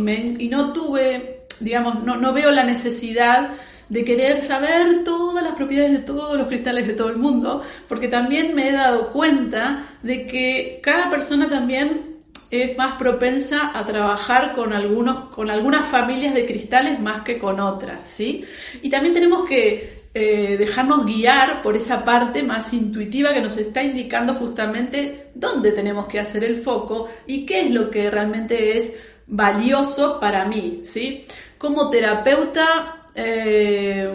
y 0.43 0.49
no 0.49 0.73
tuve, 0.73 1.45
digamos, 1.59 2.03
no 2.03 2.33
veo 2.33 2.49
la 2.49 2.63
necesidad 2.63 3.51
de 3.89 4.05
querer 4.05 4.41
saber 4.41 5.03
todas 5.03 5.43
las 5.43 5.55
propiedades 5.55 5.91
de 5.91 5.99
todos 5.99 6.37
los 6.37 6.47
cristales 6.47 6.87
de 6.87 6.93
todo 6.93 7.09
el 7.09 7.17
mundo, 7.17 7.63
porque 7.87 8.07
también 8.07 8.55
me 8.55 8.69
he 8.69 8.71
dado 8.71 9.11
cuenta 9.11 9.85
de 10.03 10.27
que 10.27 10.79
cada 10.83 11.09
persona 11.09 11.49
también 11.49 12.17
es 12.51 12.77
más 12.77 12.93
propensa 12.95 13.71
a 13.77 13.85
trabajar 13.85 14.55
con 14.55 14.73
algunos, 14.73 15.29
con 15.29 15.49
algunas 15.49 15.85
familias 15.85 16.33
de 16.33 16.45
cristales 16.45 16.99
más 16.99 17.23
que 17.23 17.37
con 17.37 17.59
otras, 17.59 18.07
¿sí? 18.07 18.43
Y 18.81 18.89
también 18.89 19.13
tenemos 19.13 19.47
que 19.47 19.99
eh, 20.13 20.55
dejarnos 20.57 21.05
guiar 21.05 21.61
por 21.61 21.75
esa 21.75 22.03
parte 22.03 22.41
más 22.41 22.73
intuitiva 22.73 23.33
que 23.33 23.41
nos 23.41 23.55
está 23.57 23.83
indicando 23.83 24.33
justamente 24.33 25.27
dónde 25.35 25.71
tenemos 25.71 26.07
que 26.07 26.19
hacer 26.19 26.43
el 26.43 26.57
foco 26.57 27.09
y 27.27 27.45
qué 27.45 27.61
es 27.61 27.71
lo 27.71 27.91
que 27.91 28.09
realmente 28.09 28.77
es 28.77 28.95
valioso 29.27 30.19
para 30.19 30.45
mí, 30.45 30.81
¿sí? 30.83 31.25
Como 31.59 31.91
terapeuta 31.91 32.98
eh, 33.21 34.09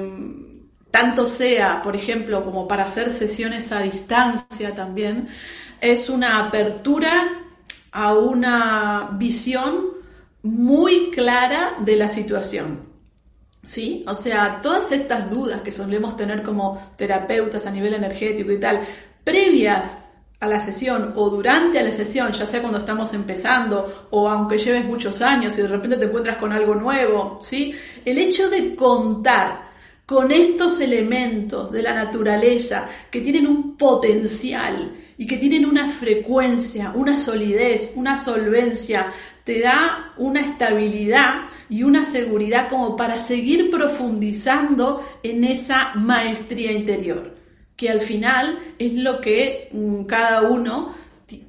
tanto 0.90 1.26
sea, 1.26 1.82
por 1.82 1.96
ejemplo, 1.96 2.44
como 2.44 2.66
para 2.66 2.84
hacer 2.84 3.10
sesiones 3.10 3.72
a 3.72 3.80
distancia 3.80 4.74
también, 4.74 5.28
es 5.80 6.08
una 6.08 6.46
apertura 6.46 7.12
a 7.92 8.14
una 8.14 9.10
visión 9.12 9.88
muy 10.42 11.10
clara 11.10 11.74
de 11.80 11.96
la 11.96 12.08
situación. 12.08 12.92
¿Sí? 13.64 14.04
O 14.06 14.14
sea, 14.14 14.60
todas 14.60 14.92
estas 14.92 15.30
dudas 15.30 15.62
que 15.62 15.72
solemos 15.72 16.16
tener 16.16 16.42
como 16.42 16.92
terapeutas 16.96 17.66
a 17.66 17.70
nivel 17.70 17.94
energético 17.94 18.52
y 18.52 18.60
tal, 18.60 18.80
previas 19.24 20.03
a 20.44 20.46
la 20.46 20.60
sesión 20.60 21.14
o 21.16 21.30
durante 21.30 21.82
la 21.82 21.92
sesión, 21.92 22.30
ya 22.32 22.46
sea 22.46 22.60
cuando 22.60 22.78
estamos 22.78 23.12
empezando 23.14 24.08
o 24.10 24.28
aunque 24.28 24.58
lleves 24.58 24.84
muchos 24.84 25.22
años 25.22 25.56
y 25.58 25.62
de 25.62 25.68
repente 25.68 25.96
te 25.96 26.04
encuentras 26.04 26.36
con 26.36 26.52
algo 26.52 26.74
nuevo, 26.74 27.40
¿sí? 27.42 27.74
El 28.04 28.18
hecho 28.18 28.50
de 28.50 28.76
contar 28.76 29.72
con 30.04 30.30
estos 30.30 30.80
elementos 30.80 31.72
de 31.72 31.82
la 31.82 31.94
naturaleza 31.94 32.86
que 33.10 33.22
tienen 33.22 33.46
un 33.46 33.74
potencial 33.76 34.92
y 35.16 35.26
que 35.26 35.38
tienen 35.38 35.64
una 35.64 35.88
frecuencia, 35.88 36.92
una 36.94 37.16
solidez, 37.16 37.94
una 37.96 38.14
solvencia, 38.14 39.12
te 39.44 39.60
da 39.60 40.12
una 40.18 40.40
estabilidad 40.40 41.46
y 41.70 41.84
una 41.84 42.04
seguridad 42.04 42.68
como 42.68 42.96
para 42.96 43.18
seguir 43.18 43.70
profundizando 43.70 45.02
en 45.22 45.44
esa 45.44 45.94
maestría 45.94 46.72
interior 46.72 47.43
que 47.76 47.90
al 47.90 48.00
final 48.00 48.58
es 48.78 48.92
lo 48.94 49.20
que 49.20 49.68
mm, 49.72 50.04
cada 50.04 50.42
uno 50.42 50.94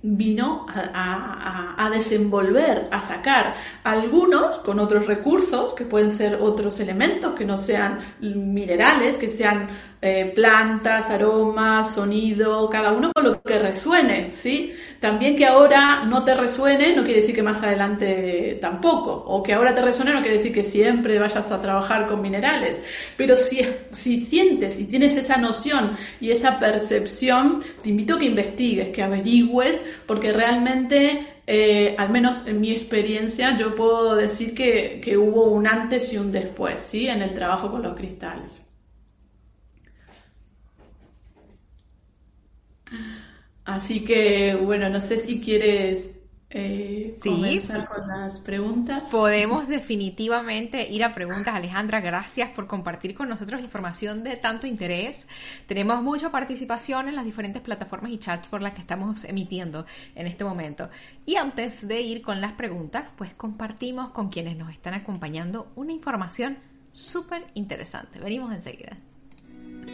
vino 0.02 0.66
a, 0.70 1.90
desenvolver, 1.92 2.88
a 2.92 3.02
sacar 3.02 3.56
algunos 3.84 4.58
con 4.60 4.80
otros 4.80 5.06
recursos, 5.06 5.74
que 5.74 5.86
pueden 5.86 6.10
ser 6.10 6.36
otros 6.42 6.80
elementos 6.80 7.36
que 7.36 7.46
no 7.46 7.58
sean 7.58 8.00
minerales, 8.22 9.18
que 9.18 9.30
sean 9.30 9.70
eh, 10.02 10.32
plantas, 10.36 11.10
aromas, 11.10 11.94
sonido, 11.94 12.70
cada 12.70 12.92
uno 12.92 13.12
con 13.14 13.24
lo 13.24 13.42
que 13.42 13.60
resuene, 13.60 14.30
¿sí? 14.30 14.74
También 15.00 15.36
que 15.36 15.46
ahora 15.46 16.06
no 16.06 16.24
te 16.24 16.36
resuene 16.36 16.96
no 16.96 17.04
quiere 17.04 17.22
decir 17.22 17.36
que 17.36 17.44
más 17.44 17.62
adelante 17.64 18.58
tampoco, 18.62 19.12
o 19.12 19.42
que 19.42 19.54
ahora 19.54 19.74
te 19.74 19.82
resuene 19.82 20.14
no 20.14 20.22
quiere 20.22 20.38
decir 20.38 20.54
que 20.54 20.64
siempre 20.64 21.20
vayas 21.20 21.52
a 21.52 21.62
trabajar 21.62 22.08
con 22.08 22.22
minerales, 22.22 22.82
pero 23.18 23.36
si, 23.36 23.66
si 23.92 24.24
sientes 24.24 24.80
y 24.80 24.86
tienes 24.86 25.16
esa 25.16 25.38
noción 25.38 25.98
y 26.22 26.32
esa 26.32 26.60
percepción, 26.60 27.64
te 27.82 27.90
invito 27.90 28.16
a 28.16 28.20
que 28.20 28.26
investigues, 28.26 28.90
que 28.90 29.04
averigües, 29.04 29.65
porque 30.06 30.34
realmente 30.34 31.28
eh, 31.48 31.96
al 31.98 32.10
menos 32.10 32.48
en 32.48 32.60
mi 32.60 32.72
experiencia, 32.72 33.58
yo 33.58 33.76
puedo 33.76 34.16
decir 34.16 34.56
que, 34.56 35.00
que, 35.04 35.18
hubo 35.18 35.46
un 35.52 35.68
antes 35.68 36.12
y 36.12 36.18
un 36.18 36.32
después, 36.32 36.82
¿sí? 36.82 37.08
En 37.08 37.22
el 37.22 37.34
trabajo 37.34 37.72
con 37.72 37.84
los 37.84 37.96
cristales. 37.96 38.60
Así 43.64 44.04
que, 44.04 44.56
bueno, 44.56 44.90
no 44.90 45.02
sé 45.02 45.20
si 45.20 45.42
quieres 45.42 46.15
eh, 46.58 47.18
comenzar 47.22 47.90
con 47.90 48.08
las 48.08 48.40
preguntas. 48.40 49.10
Podemos 49.12 49.68
definitivamente 49.68 50.90
ir 50.90 51.04
a 51.04 51.14
preguntas. 51.14 51.54
Alejandra, 51.54 52.00
gracias 52.00 52.50
por 52.52 52.66
compartir 52.66 53.14
con 53.14 53.28
nosotros 53.28 53.62
información 53.62 54.24
de 54.24 54.38
tanto 54.38 54.66
interés. 54.66 55.28
Tenemos 55.68 56.02
mucha 56.02 56.32
participación 56.32 57.10
en 57.10 57.16
las 57.16 57.26
diferentes 57.26 57.62
plataformas 57.62 58.12
y 58.12 58.20
chats 58.20 58.48
por 58.48 58.62
las 58.62 58.72
que 58.72 58.80
estamos 58.80 59.26
emitiendo 59.26 59.86
en 60.16 60.28
este 60.28 60.46
momento. 60.46 60.90
Y 61.26 61.36
antes 61.36 61.86
de 61.86 62.00
ir 62.00 62.22
con 62.22 62.40
las 62.40 62.54
preguntas, 62.54 63.14
pues 63.18 63.34
compartimos 63.34 64.12
con 64.12 64.30
quienes 64.30 64.56
nos 64.56 64.72
están 64.72 64.94
acompañando 64.94 65.74
una 65.76 65.92
información 65.92 66.58
súper 66.94 67.48
interesante. 67.56 68.18
Venimos 68.20 68.54
enseguida. 68.54 68.98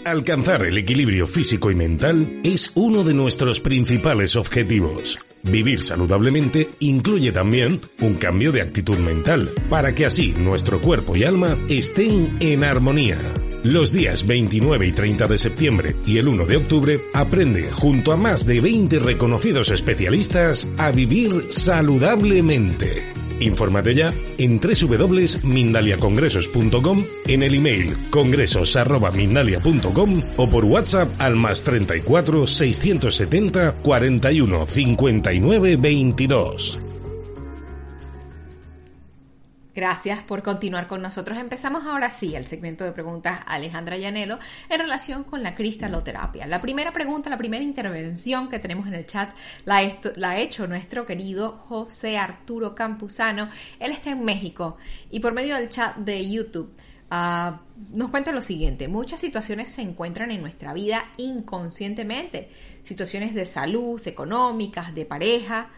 Alcanzar 0.04 0.65
el 0.65 0.77
equilibrio 0.77 1.27
físico 1.27 1.69
y 1.69 1.75
mental 1.75 2.41
es 2.43 2.71
uno 2.75 3.04
de 3.04 3.13
nuestros 3.13 3.60
principales 3.60 4.36
objetivos. 4.36 5.19
Vivir 5.43 5.82
saludablemente 5.84 6.71
incluye 6.80 7.32
también 7.32 7.80
un 7.99 8.15
cambio 8.15 8.51
de 8.51 8.62
actitud 8.62 8.97
mental, 8.97 9.49
para 9.69 9.93
que 9.93 10.06
así 10.06 10.34
nuestro 10.34 10.82
cuerpo 10.82 11.15
y 11.15 11.23
alma 11.23 11.56
estén 11.69 12.38
en 12.39 12.63
armonía. 12.63 13.17
Los 13.63 13.91
días 13.91 14.25
29 14.25 14.88
y 14.88 14.91
30 14.91 15.27
de 15.27 15.38
septiembre 15.38 15.95
y 16.06 16.17
el 16.17 16.27
1 16.27 16.45
de 16.45 16.58
octubre 16.58 16.99
aprende 17.13 17.71
junto 17.71 18.12
a 18.12 18.17
más 18.17 18.45
de 18.45 18.60
20 18.60 18.99
reconocidos 18.99 19.69
especialistas 19.71 20.67
a 20.77 20.91
vivir 20.91 21.47
saludablemente. 21.49 23.20
Infórmate 23.41 23.95
ya 23.95 24.13
en 24.38 24.60
www.mindaliacongresos.com, 24.60 27.06
en 27.27 27.43
el 27.43 27.56
email 27.56 27.95
congresos.mindalia.com 28.10 30.21
o 30.38 30.49
por 30.49 30.63
WhatsApp 30.65 31.10
al 31.19 31.36
más 31.36 31.62
34 31.63 32.47
670 32.47 33.75
41 33.82 34.65
59 34.65 35.75
22. 35.77 36.90
Gracias 39.73 40.19
por 40.19 40.43
continuar 40.43 40.88
con 40.88 41.01
nosotros. 41.01 41.38
Empezamos 41.38 41.86
ahora 41.86 42.10
sí 42.10 42.36
el 42.36 42.45
segmento 42.45 42.84
de 42.84 42.91
preguntas 42.91 43.39
a 43.45 43.53
Alejandra 43.53 43.97
Llanelo 43.97 44.38
en 44.69 44.81
relación 44.81 45.23
con 45.23 45.43
la 45.43 45.55
cristaloterapia. 45.55 46.45
La 46.45 46.62
primera 46.62 46.91
pregunta, 46.91 47.29
la 47.29 47.38
primera 47.38 47.63
intervención 47.63 48.49
que 48.49 48.60
tenemos 48.60 48.86
en 48.88 48.95
el 48.95 49.05
chat 49.05 49.34
la, 49.63 49.77
ha 49.77 50.39
hecho 50.39 50.67
nuestro 50.67 51.05
querido 51.05 51.51
José 51.51 52.17
Arturo 52.17 52.75
Campuzano. 52.75 53.47
Él 53.79 53.93
está 53.93 54.12
en 54.12 54.25
México 54.25 54.75
y 55.10 55.21
por 55.21 55.31
medio 55.31 55.55
del 55.55 55.69
chat 55.69 55.95
de 55.95 56.29
YouTube 56.29 56.75
ah, 57.10 57.62
nos 57.93 58.10
cuenta 58.10 58.34
lo 58.34 58.41
siguiente. 58.41 58.89
Muchas 58.89 59.21
situaciones 59.21 59.71
se 59.71 59.84
encuentran 59.84 60.31
en 60.31 60.41
nuestra 60.41 60.73
vida 60.73 61.05
inconscientemente. 61.15 62.51
Situaciones 62.81 63.34
de 63.34 63.45
salud, 63.45 64.01
económicas, 64.05 64.93
de 64.93 65.05
pareja 65.05 65.69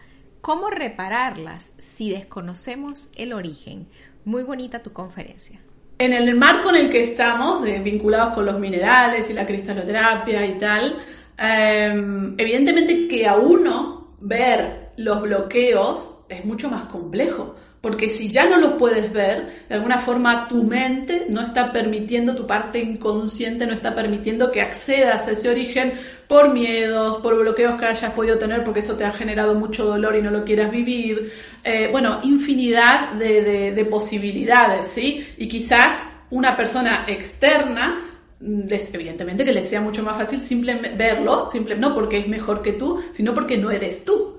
¿Cómo 0.44 0.68
repararlas 0.68 1.70
si 1.78 2.10
desconocemos 2.10 3.10
el 3.16 3.32
origen? 3.32 3.88
Muy 4.26 4.42
bonita 4.42 4.82
tu 4.82 4.92
conferencia. 4.92 5.58
En 5.96 6.12
el 6.12 6.34
marco 6.34 6.68
en 6.68 6.76
el 6.76 6.90
que 6.90 7.02
estamos, 7.02 7.62
vinculados 7.62 8.34
con 8.34 8.44
los 8.44 8.60
minerales 8.60 9.30
y 9.30 9.32
la 9.32 9.46
cristaloterapia 9.46 10.44
y 10.44 10.58
tal, 10.58 10.98
em, 11.38 12.34
evidentemente 12.36 13.08
que 13.08 13.26
a 13.26 13.36
uno 13.36 14.16
ver 14.20 14.83
los 14.96 15.22
bloqueos 15.22 16.20
es 16.28 16.44
mucho 16.44 16.70
más 16.70 16.84
complejo, 16.84 17.54
porque 17.80 18.08
si 18.08 18.32
ya 18.32 18.46
no 18.46 18.56
los 18.56 18.74
puedes 18.74 19.12
ver, 19.12 19.64
de 19.68 19.74
alguna 19.74 19.98
forma 19.98 20.48
tu 20.48 20.62
mente 20.62 21.26
no 21.28 21.42
está 21.42 21.70
permitiendo, 21.70 22.34
tu 22.34 22.46
parte 22.46 22.78
inconsciente 22.78 23.66
no 23.66 23.74
está 23.74 23.94
permitiendo 23.94 24.50
que 24.50 24.62
accedas 24.62 25.28
a 25.28 25.32
ese 25.32 25.50
origen 25.50 25.92
por 26.26 26.54
miedos, 26.54 27.18
por 27.18 27.38
bloqueos 27.38 27.78
que 27.78 27.84
hayas 27.84 28.12
podido 28.12 28.38
tener 28.38 28.64
porque 28.64 28.80
eso 28.80 28.96
te 28.96 29.04
ha 29.04 29.12
generado 29.12 29.54
mucho 29.54 29.84
dolor 29.84 30.16
y 30.16 30.22
no 30.22 30.30
lo 30.30 30.44
quieras 30.44 30.70
vivir. 30.70 31.30
Eh, 31.62 31.88
bueno, 31.92 32.20
infinidad 32.22 33.12
de, 33.12 33.86
posibilidades, 33.90 34.86
¿sí? 34.86 35.26
Y 35.36 35.46
quizás 35.46 36.02
una 36.30 36.56
persona 36.56 37.04
externa 37.06 38.00
evidentemente 38.40 39.44
que 39.44 39.52
le 39.52 39.62
sea 39.62 39.80
mucho 39.80 40.02
más 40.02 40.16
fácil 40.16 40.40
simplemente 40.40 40.96
verlo, 40.96 41.48
simple, 41.50 41.76
no 41.76 41.94
porque 41.94 42.18
es 42.18 42.28
mejor 42.28 42.62
que 42.62 42.72
tú, 42.72 43.02
sino 43.12 43.32
porque 43.34 43.58
no 43.58 43.70
eres 43.70 44.04
tú 44.06 44.33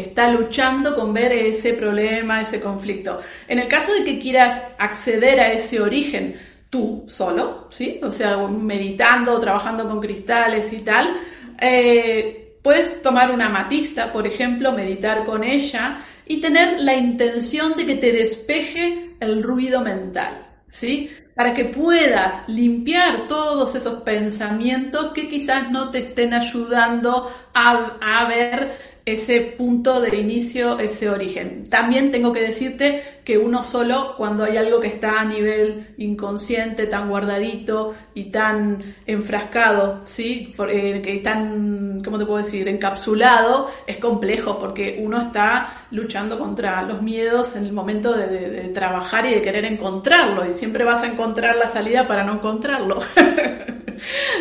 está 0.00 0.30
luchando 0.30 0.94
con 0.94 1.12
ver 1.12 1.32
ese 1.32 1.74
problema, 1.74 2.40
ese 2.40 2.60
conflicto. 2.60 3.20
En 3.46 3.58
el 3.58 3.68
caso 3.68 3.92
de 3.94 4.04
que 4.04 4.18
quieras 4.18 4.62
acceder 4.78 5.40
a 5.40 5.52
ese 5.52 5.80
origen 5.80 6.36
tú 6.70 7.04
solo, 7.08 7.68
¿sí? 7.70 8.00
O 8.02 8.10
sea, 8.10 8.36
meditando, 8.46 9.38
trabajando 9.40 9.88
con 9.88 10.00
cristales 10.00 10.72
y 10.72 10.80
tal, 10.80 11.16
eh, 11.60 12.58
puedes 12.62 13.00
tomar 13.02 13.30
una 13.30 13.48
matista, 13.48 14.12
por 14.12 14.26
ejemplo, 14.26 14.72
meditar 14.72 15.24
con 15.24 15.44
ella 15.44 15.98
y 16.26 16.40
tener 16.40 16.80
la 16.80 16.94
intención 16.94 17.74
de 17.74 17.86
que 17.86 17.94
te 17.96 18.12
despeje 18.12 19.16
el 19.20 19.42
ruido 19.42 19.80
mental, 19.80 20.46
¿sí? 20.68 21.10
Para 21.34 21.54
que 21.54 21.66
puedas 21.66 22.48
limpiar 22.48 23.26
todos 23.28 23.74
esos 23.74 24.02
pensamientos 24.02 25.12
que 25.12 25.28
quizás 25.28 25.70
no 25.70 25.90
te 25.90 26.00
estén 26.00 26.34
ayudando 26.34 27.32
a, 27.54 27.96
a 28.00 28.28
ver 28.28 28.76
ese 29.12 29.40
punto 29.40 30.00
de 30.00 30.16
inicio, 30.16 30.78
ese 30.78 31.08
origen. 31.08 31.64
También 31.68 32.10
tengo 32.10 32.32
que 32.32 32.40
decirte 32.40 33.20
que 33.24 33.36
uno 33.36 33.62
solo, 33.62 34.14
cuando 34.16 34.44
hay 34.44 34.56
algo 34.56 34.80
que 34.80 34.88
está 34.88 35.20
a 35.20 35.24
nivel 35.24 35.88
inconsciente, 35.98 36.86
tan 36.86 37.08
guardadito 37.08 37.94
y 38.14 38.24
tan 38.24 38.96
enfrascado, 39.06 40.02
¿sí? 40.04 40.54
Eh, 40.68 41.02
que 41.02 41.18
tan, 41.18 42.00
¿cómo 42.02 42.18
te 42.18 42.24
puedo 42.24 42.38
decir?, 42.38 42.68
encapsulado, 42.68 43.70
es 43.86 43.98
complejo 43.98 44.58
porque 44.58 44.98
uno 45.02 45.20
está 45.20 45.84
luchando 45.90 46.38
contra 46.38 46.82
los 46.82 47.02
miedos 47.02 47.54
en 47.56 47.66
el 47.66 47.72
momento 47.72 48.14
de, 48.14 48.70
trabajar 48.74 49.26
y 49.26 49.34
de 49.34 49.42
querer 49.42 49.64
encontrarlo 49.64 50.48
y 50.48 50.54
siempre 50.54 50.84
vas 50.84 51.02
a 51.02 51.06
encontrar 51.06 51.56
la 51.56 51.68
salida 51.68 52.06
para 52.06 52.24
no 52.24 52.34
encontrarlo. 52.34 53.00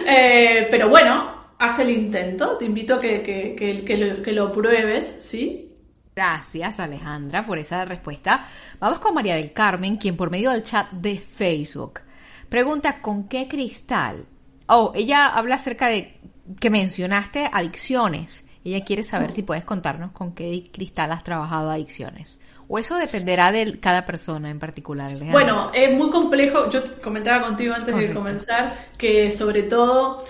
Eh, 0.08 0.68
pero 0.70 0.88
bueno, 0.88 1.37
haz 1.60 1.80
el 1.80 1.90
intento, 1.90 2.58
te 2.58 2.66
invito 2.66 2.96
a 2.96 3.00
que, 3.00 3.24
que, 3.56 4.32
lo, 4.34 4.52
pruebes, 4.52 5.18
¿sí? 5.22 5.72
Gracias 6.16 6.80
Alejandra 6.80 7.46
por 7.46 7.58
esa 7.58 7.86
respuesta. 7.86 8.48
Vamos 8.80 9.00
con 9.00 9.14
María 9.14 9.36
del 9.36 9.54
Carmen, 9.54 9.98
quien 9.98 10.18
por 10.18 10.32
medio 10.32 10.52
del 10.52 10.64
chat 10.64 10.90
de 10.92 11.18
Facebook 11.18 12.02
pregunta 12.50 13.02
con 13.02 13.28
qué 13.28 13.48
cristal. 13.48 14.26
Oh, 14.68 14.92
ella 14.96 15.28
habla 15.28 15.56
acerca 15.56 15.88
de 15.88 16.20
que 16.60 16.70
mencionaste 16.70 17.50
adicciones. 17.52 18.44
Ella 18.64 18.84
quiere 18.84 19.04
saber 19.04 19.32
si 19.32 19.44
puedes 19.44 19.64
contarnos 19.64 20.12
con 20.12 20.34
qué 20.34 20.70
cristal 20.74 21.12
has 21.12 21.24
trabajado 21.24 21.72
adicciones. 21.72 22.40
¿O 22.68 22.78
eso 22.78 22.98
dependerá 22.98 23.52
de 23.54 23.80
cada 23.80 24.06
persona 24.06 24.50
en 24.50 24.60
particular? 24.60 25.12
Alejandra? 25.12 25.32
Bueno, 25.32 25.72
es 25.74 25.96
muy 25.96 26.10
complejo. 26.10 26.70
Yo 26.70 26.82
comentaba 27.02 27.46
contigo 27.46 27.74
antes 27.74 27.96
de 27.96 28.14
comenzar 28.14 28.90
que 28.98 29.32
sobre 29.32 29.64
todo 29.64 30.24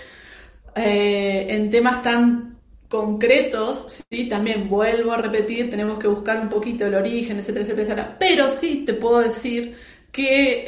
eh, 0.77 1.47
en 1.49 1.69
temas 1.69 2.01
tan 2.01 2.57
concretos, 2.87 4.01
sí, 4.09 4.29
también 4.29 4.69
vuelvo 4.69 5.11
a 5.11 5.17
repetir, 5.17 5.69
tenemos 5.69 5.99
que 5.99 6.07
buscar 6.07 6.39
un 6.39 6.49
poquito 6.49 6.85
el 6.85 6.95
origen, 6.95 7.39
etcétera, 7.39 7.65
etcétera, 7.65 8.15
Pero 8.17 8.49
sí 8.49 8.83
te 8.85 8.93
puedo 8.93 9.19
decir 9.19 9.75
que 10.11 10.63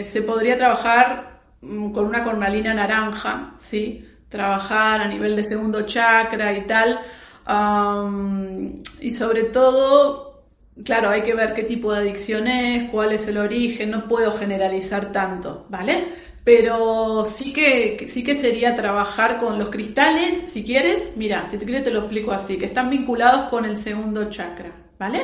eh, 0.00 0.04
se 0.04 0.22
podría 0.22 0.56
trabajar 0.56 1.40
mm, 1.60 1.92
con 1.92 2.06
una 2.06 2.24
cornalina 2.24 2.72
naranja, 2.72 3.54
sí, 3.58 4.08
trabajar 4.28 5.02
a 5.02 5.08
nivel 5.08 5.36
de 5.36 5.44
segundo 5.44 5.82
chakra 5.82 6.56
y 6.56 6.62
tal, 6.62 6.98
y 9.00 9.10
sobre 9.10 9.44
todo 9.44 10.34
claro, 10.82 11.10
hay 11.10 11.22
que 11.22 11.34
ver 11.34 11.54
qué 11.54 11.62
tipo 11.62 11.92
de 11.92 12.00
adicción 12.00 12.48
es, 12.48 12.90
cuál 12.90 13.12
es 13.12 13.26
el 13.28 13.38
origen, 13.38 13.90
no 13.90 14.08
puedo 14.08 14.32
generalizar 14.36 15.12
tanto, 15.12 15.66
¿vale? 15.68 16.04
Pero 16.44 17.24
sí 17.24 17.54
que, 17.54 18.06
sí 18.06 18.22
que 18.22 18.34
sería 18.34 18.76
trabajar 18.76 19.38
con 19.38 19.58
los 19.58 19.70
cristales, 19.70 20.44
si 20.46 20.62
quieres, 20.62 21.14
mira, 21.16 21.48
si 21.48 21.56
te 21.56 21.64
quieres 21.64 21.84
te 21.84 21.90
lo 21.90 22.00
explico 22.00 22.32
así, 22.32 22.58
que 22.58 22.66
están 22.66 22.90
vinculados 22.90 23.48
con 23.48 23.64
el 23.64 23.78
segundo 23.78 24.28
chakra, 24.28 24.72
¿vale? 24.98 25.22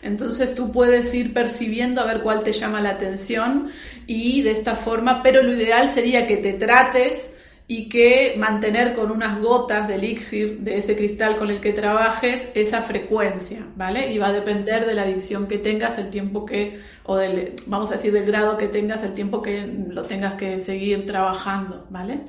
Entonces 0.00 0.54
tú 0.54 0.72
puedes 0.72 1.12
ir 1.12 1.34
percibiendo 1.34 2.00
a 2.00 2.06
ver 2.06 2.22
cuál 2.22 2.42
te 2.42 2.52
llama 2.52 2.80
la 2.80 2.90
atención 2.90 3.70
y 4.06 4.40
de 4.40 4.52
esta 4.52 4.74
forma, 4.74 5.22
pero 5.22 5.42
lo 5.42 5.52
ideal 5.52 5.90
sería 5.90 6.26
que 6.26 6.38
te 6.38 6.54
trates 6.54 7.36
y 7.66 7.88
que 7.88 8.34
mantener 8.38 8.94
con 8.94 9.10
unas 9.10 9.40
gotas 9.40 9.88
de 9.88 9.94
elixir 9.94 10.58
de 10.60 10.78
ese 10.78 10.96
cristal 10.96 11.36
con 11.36 11.50
el 11.50 11.60
que 11.60 11.72
trabajes 11.72 12.50
esa 12.54 12.82
frecuencia, 12.82 13.66
¿vale? 13.76 14.12
Y 14.12 14.18
va 14.18 14.28
a 14.28 14.32
depender 14.32 14.86
de 14.86 14.94
la 14.94 15.02
adicción 15.02 15.46
que 15.46 15.58
tengas, 15.58 15.98
el 15.98 16.10
tiempo 16.10 16.44
que, 16.44 16.80
o 17.04 17.16
del, 17.16 17.54
vamos 17.66 17.90
a 17.90 17.94
decir, 17.94 18.12
del 18.12 18.26
grado 18.26 18.58
que 18.58 18.68
tengas, 18.68 19.02
el 19.02 19.14
tiempo 19.14 19.42
que 19.42 19.66
lo 19.66 20.02
tengas 20.02 20.34
que 20.34 20.58
seguir 20.58 21.06
trabajando, 21.06 21.86
¿vale? 21.90 22.20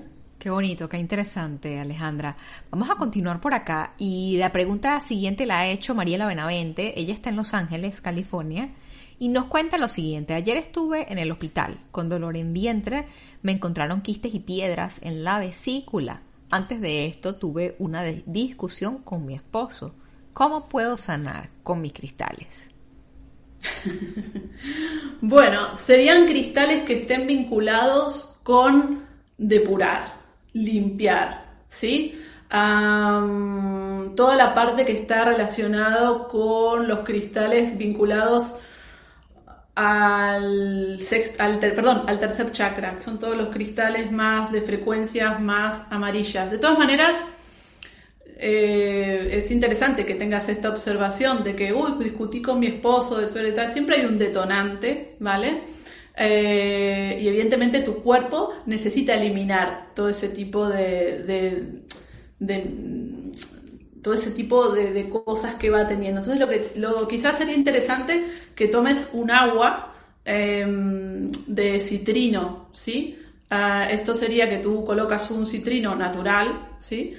Qué 0.43 0.49
bonito, 0.49 0.89
qué 0.89 0.97
interesante, 0.97 1.79
Alejandra. 1.79 2.35
Vamos 2.69 2.89
a 2.89 2.95
continuar 2.95 3.39
por 3.39 3.53
acá 3.53 3.93
y 3.97 4.35
la 4.37 4.51
pregunta 4.51 4.99
siguiente 4.99 5.45
la 5.45 5.59
ha 5.59 5.67
hecho 5.67 5.95
Mariela 5.95 6.27
Benavente. 6.27 6.99
Ella 6.99 7.13
está 7.13 7.29
en 7.29 7.37
Los 7.37 7.53
Ángeles, 7.53 8.01
California, 8.01 8.69
y 9.23 9.29
nos 9.29 9.45
cuenta 9.45 9.77
lo 9.77 9.87
siguiente. 9.87 10.33
Ayer 10.33 10.57
estuve 10.57 11.09
en 11.09 11.17
el 11.17 11.31
hospital 11.31 11.79
con 11.91 12.09
dolor 12.09 12.35
en 12.35 12.51
vientre, 12.51 13.05
me 13.41 13.53
encontraron 13.53 14.01
quistes 14.01 14.35
y 14.35 14.39
piedras 14.39 14.99
en 15.01 15.23
la 15.23 15.39
vesícula. 15.39 16.23
Antes 16.49 16.81
de 16.81 17.05
esto 17.05 17.35
tuve 17.35 17.77
una 17.79 18.03
discusión 18.03 18.97
con 18.97 19.25
mi 19.25 19.35
esposo. 19.35 19.95
¿Cómo 20.33 20.67
puedo 20.67 20.97
sanar 20.97 21.49
con 21.63 21.79
mis 21.79 21.93
cristales? 21.93 22.69
bueno, 25.21 25.73
serían 25.73 26.25
cristales 26.25 26.83
que 26.83 27.03
estén 27.03 27.25
vinculados 27.25 28.35
con 28.43 29.05
depurar 29.37 30.15
limpiar, 30.51 31.45
¿sí? 31.69 32.19
toda 32.49 34.35
la 34.35 34.53
parte 34.53 34.85
que 34.85 34.91
está 34.91 35.23
relacionado 35.23 36.27
con 36.27 36.87
los 36.89 36.99
cristales 36.99 37.77
vinculados 37.77 38.57
al, 39.75 40.99
al, 41.39 41.59
perdón, 41.59 42.03
al 42.07 42.19
tercer 42.19 42.51
chakra, 42.51 42.95
que 42.95 43.01
son 43.01 43.19
todos 43.19 43.35
los 43.35 43.49
cristales 43.49 44.11
más 44.11 44.51
de 44.51 44.61
frecuencias 44.61 45.39
más 45.39 45.85
amarillas. 45.91 46.51
De 46.51 46.59
todas 46.59 46.77
maneras, 46.77 47.15
eh, 48.37 49.29
es 49.31 49.51
interesante 49.51 50.05
que 50.05 50.15
tengas 50.15 50.49
esta 50.49 50.69
observación 50.69 51.43
de 51.43 51.55
que, 51.55 51.73
uy, 51.73 52.03
discutí 52.03 52.41
con 52.41 52.59
mi 52.59 52.67
esposo, 52.67 53.17
de 53.17 53.51
tal, 53.51 53.71
siempre 53.71 53.97
hay 53.97 54.05
un 54.05 54.17
detonante, 54.17 55.15
¿vale? 55.19 55.61
Eh, 56.15 57.17
y 57.21 57.27
evidentemente 57.27 57.81
tu 57.81 58.03
cuerpo 58.03 58.53
necesita 58.67 59.15
eliminar 59.15 59.93
todo 59.95 60.09
ese 60.09 60.29
tipo 60.29 60.69
de, 60.69 61.83
todo 64.03 64.13
ese 64.13 64.31
tipo 64.31 64.69
de, 64.69 65.09
cosas 65.09 65.55
que 65.55 65.69
va 65.69 65.87
teniendo. 65.87 66.19
Entonces 66.19 66.39
lo 66.39 66.47
que 66.47 66.79
lo, 66.79 67.07
quizás 67.07 67.37
sería 67.37 67.55
interesante 67.55 68.25
que 68.53 68.67
tomes 68.67 69.09
un 69.13 69.31
agua 69.31 69.93
em, 70.25 71.31
de 71.47 71.79
citrino, 71.79 72.67
¿sí? 72.73 73.17
Ah, 73.49 73.87
esto 73.89 74.13
sería 74.13 74.49
que 74.49 74.57
tú 74.57 74.83
colocas 74.83 75.31
un 75.31 75.47
citrino 75.47 75.95
natural, 75.95 76.69
¿sí? 76.79 77.15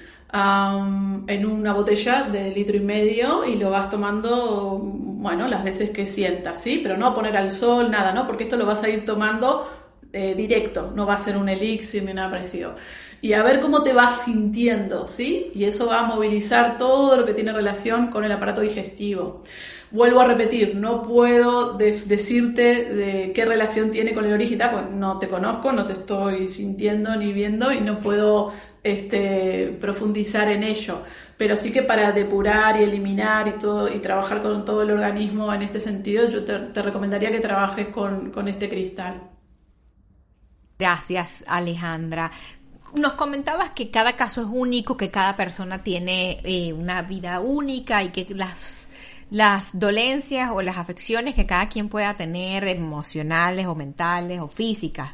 en 1.28 1.46
una 1.46 1.72
botella 1.72 2.24
de 2.24 2.50
litro 2.50 2.76
y 2.76 2.80
medio 2.80 3.44
y 3.44 3.54
lo 3.54 3.70
vas 3.70 3.88
tomando, 3.88 4.80
bueno, 4.82 5.46
las 5.46 5.62
veces 5.62 5.90
que 5.90 6.06
sientas, 6.06 6.60
¿sí? 6.60 6.80
Pero 6.82 6.96
no 6.96 7.14
poner 7.14 7.36
al 7.36 7.52
sol, 7.52 7.88
nada, 7.88 8.12
¿no? 8.12 8.26
Porque 8.26 8.42
esto 8.42 8.56
lo 8.56 8.66
vas 8.66 8.82
a 8.82 8.88
ir 8.88 9.04
tomando 9.04 9.64
eh, 10.12 10.34
directo, 10.34 10.92
no 10.94 11.06
va 11.06 11.14
a 11.14 11.18
ser 11.18 11.36
un 11.36 11.48
elixir 11.48 12.02
ni 12.02 12.12
nada 12.12 12.30
parecido. 12.30 12.74
Y 13.24 13.32
a 13.32 13.42
ver 13.42 13.62
cómo 13.62 13.82
te 13.82 13.94
vas 13.94 14.24
sintiendo, 14.24 15.08
¿sí? 15.08 15.50
Y 15.54 15.64
eso 15.64 15.86
va 15.86 16.00
a 16.00 16.04
movilizar 16.04 16.76
todo 16.76 17.16
lo 17.16 17.24
que 17.24 17.32
tiene 17.32 17.54
relación 17.54 18.08
con 18.08 18.22
el 18.22 18.30
aparato 18.30 18.60
digestivo. 18.60 19.42
Vuelvo 19.90 20.20
a 20.20 20.26
repetir, 20.26 20.76
no 20.76 21.00
puedo 21.00 21.72
decirte 21.78 22.84
de 22.84 23.32
qué 23.34 23.46
relación 23.46 23.90
tiene 23.90 24.12
con 24.12 24.26
el 24.26 24.34
origen, 24.34 24.58
pues 24.70 24.90
no 24.90 25.18
te 25.18 25.28
conozco, 25.28 25.72
no 25.72 25.86
te 25.86 25.94
estoy 25.94 26.48
sintiendo 26.48 27.16
ni 27.16 27.32
viendo 27.32 27.72
y 27.72 27.80
no 27.80 27.98
puedo 27.98 28.52
este, 28.82 29.74
profundizar 29.80 30.52
en 30.52 30.62
ello. 30.62 31.00
Pero 31.38 31.56
sí 31.56 31.72
que 31.72 31.80
para 31.80 32.12
depurar 32.12 32.78
y 32.78 32.82
eliminar 32.82 33.48
y 33.48 33.52
todo 33.52 33.90
y 33.90 34.00
trabajar 34.00 34.42
con 34.42 34.66
todo 34.66 34.82
el 34.82 34.90
organismo 34.90 35.50
en 35.54 35.62
este 35.62 35.80
sentido, 35.80 36.28
yo 36.28 36.44
te, 36.44 36.82
recomendaría 36.82 37.30
que 37.30 37.40
trabajes 37.40 37.88
con, 37.88 38.48
este 38.48 38.68
cristal. 38.68 39.30
Gracias, 40.78 41.42
Alejandra. 41.48 42.30
Nos 42.94 43.14
comentabas 43.14 43.70
que 43.70 43.90
cada 43.90 44.14
caso 44.14 44.40
es 44.42 44.46
único, 44.48 44.96
que 44.96 45.10
cada 45.10 45.36
persona 45.36 45.82
tiene 45.82 46.40
eh, 46.44 46.72
una 46.72 47.02
vida 47.02 47.40
única 47.40 48.04
y 48.04 48.10
que 48.10 48.24
las, 48.32 48.86
las 49.30 49.76
dolencias 49.76 50.52
o 50.52 50.62
las 50.62 50.78
afecciones 50.78 51.34
que 51.34 51.44
cada 51.44 51.68
quien 51.68 51.88
pueda 51.88 52.16
tener, 52.16 52.68
emocionales 52.68 53.66
o 53.66 53.74
mentales 53.74 54.38
o 54.38 54.46
físicas, 54.46 55.10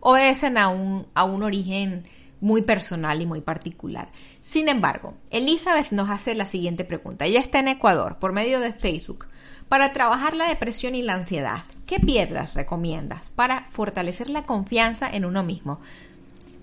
obedecen 0.00 0.56
a 0.56 0.68
un, 0.68 1.06
a 1.12 1.24
un 1.24 1.42
origen 1.42 2.06
muy 2.40 2.62
personal 2.62 3.20
y 3.20 3.26
muy 3.26 3.42
particular. 3.42 4.08
Sin 4.40 4.70
embargo, 4.70 5.14
Elizabeth 5.30 5.92
nos 5.92 6.08
hace 6.08 6.34
la 6.34 6.46
siguiente 6.46 6.84
pregunta. 6.84 7.26
Ella 7.26 7.40
está 7.40 7.60
en 7.60 7.68
Ecuador 7.68 8.16
por 8.18 8.32
medio 8.32 8.58
de 8.58 8.72
Facebook 8.72 9.26
para 9.68 9.92
trabajar 9.92 10.34
la 10.34 10.48
depresión 10.48 10.94
y 10.94 11.02
la 11.02 11.14
ansiedad. 11.14 11.64
¿Qué 11.86 12.00
piedras 12.00 12.54
recomiendas 12.54 13.28
para 13.30 13.68
fortalecer 13.70 14.30
la 14.30 14.44
confianza 14.44 15.10
en 15.10 15.26
uno 15.26 15.42
mismo? 15.42 15.80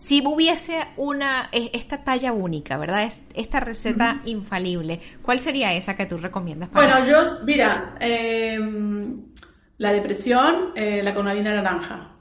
Si 0.04 0.26
hubiese 0.26 0.88
una 0.98 1.50
esta 1.52 2.04
talla 2.04 2.32
única, 2.32 2.78
¿verdad? 2.78 3.12
Esta 3.34 3.60
receta 3.60 4.22
infalible, 4.26 5.00
¿cuál 5.22 5.40
sería 5.40 5.74
esa 5.74 5.96
que 5.96 6.06
tú 6.06 6.18
recomiendas? 6.18 6.70
Para 6.70 7.02
bueno, 7.02 7.06
yo, 7.06 7.46
mira, 7.46 7.96
em, 8.00 9.26
la 9.78 9.92
depresión, 9.92 10.72
eh, 10.76 11.02
la 11.04 11.14
conalina 11.14 11.54
naranja. 11.54 12.14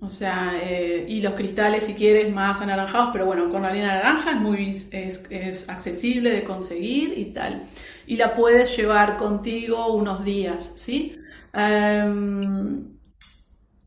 O 0.00 0.10
sea, 0.10 0.52
eh, 0.62 1.04
y 1.08 1.20
los 1.20 1.34
cristales 1.34 1.84
si 1.84 1.94
quieres 1.94 2.32
más 2.32 2.60
anaranjados, 2.60 3.10
pero 3.12 3.26
bueno, 3.26 3.50
con 3.50 3.64
harina 3.64 3.96
naranja 3.96 4.30
es 4.30 4.40
muy 4.40 4.80
es, 4.92 5.68
accesible 5.68 6.30
de 6.30 6.44
conseguir 6.44 7.18
y 7.18 7.26
tal. 7.26 7.64
Y 8.06 8.16
la 8.16 8.34
puedes 8.34 8.76
llevar 8.76 9.16
contigo 9.16 9.92
unos 9.92 10.24
días, 10.24 10.72
¿sí? 10.76 11.18
Em, 11.52 12.86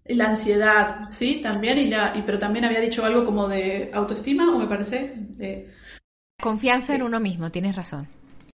la 0.05 0.29
ansiedad, 0.29 1.07
¿sí? 1.09 1.39
También, 1.41 1.77
y 1.77 1.87
la, 1.87 2.13
y, 2.15 2.21
pero 2.23 2.39
también 2.39 2.65
había 2.65 2.79
dicho 2.79 3.05
algo 3.05 3.25
como 3.25 3.47
de 3.47 3.91
autoestima, 3.93 4.49
o 4.49 4.59
me 4.59 4.67
parece. 4.67 5.13
De, 5.15 5.69
Confianza 6.41 6.95
en 6.95 7.03
uno 7.03 7.19
mismo, 7.19 7.51
tienes 7.51 7.75
razón. 7.75 8.07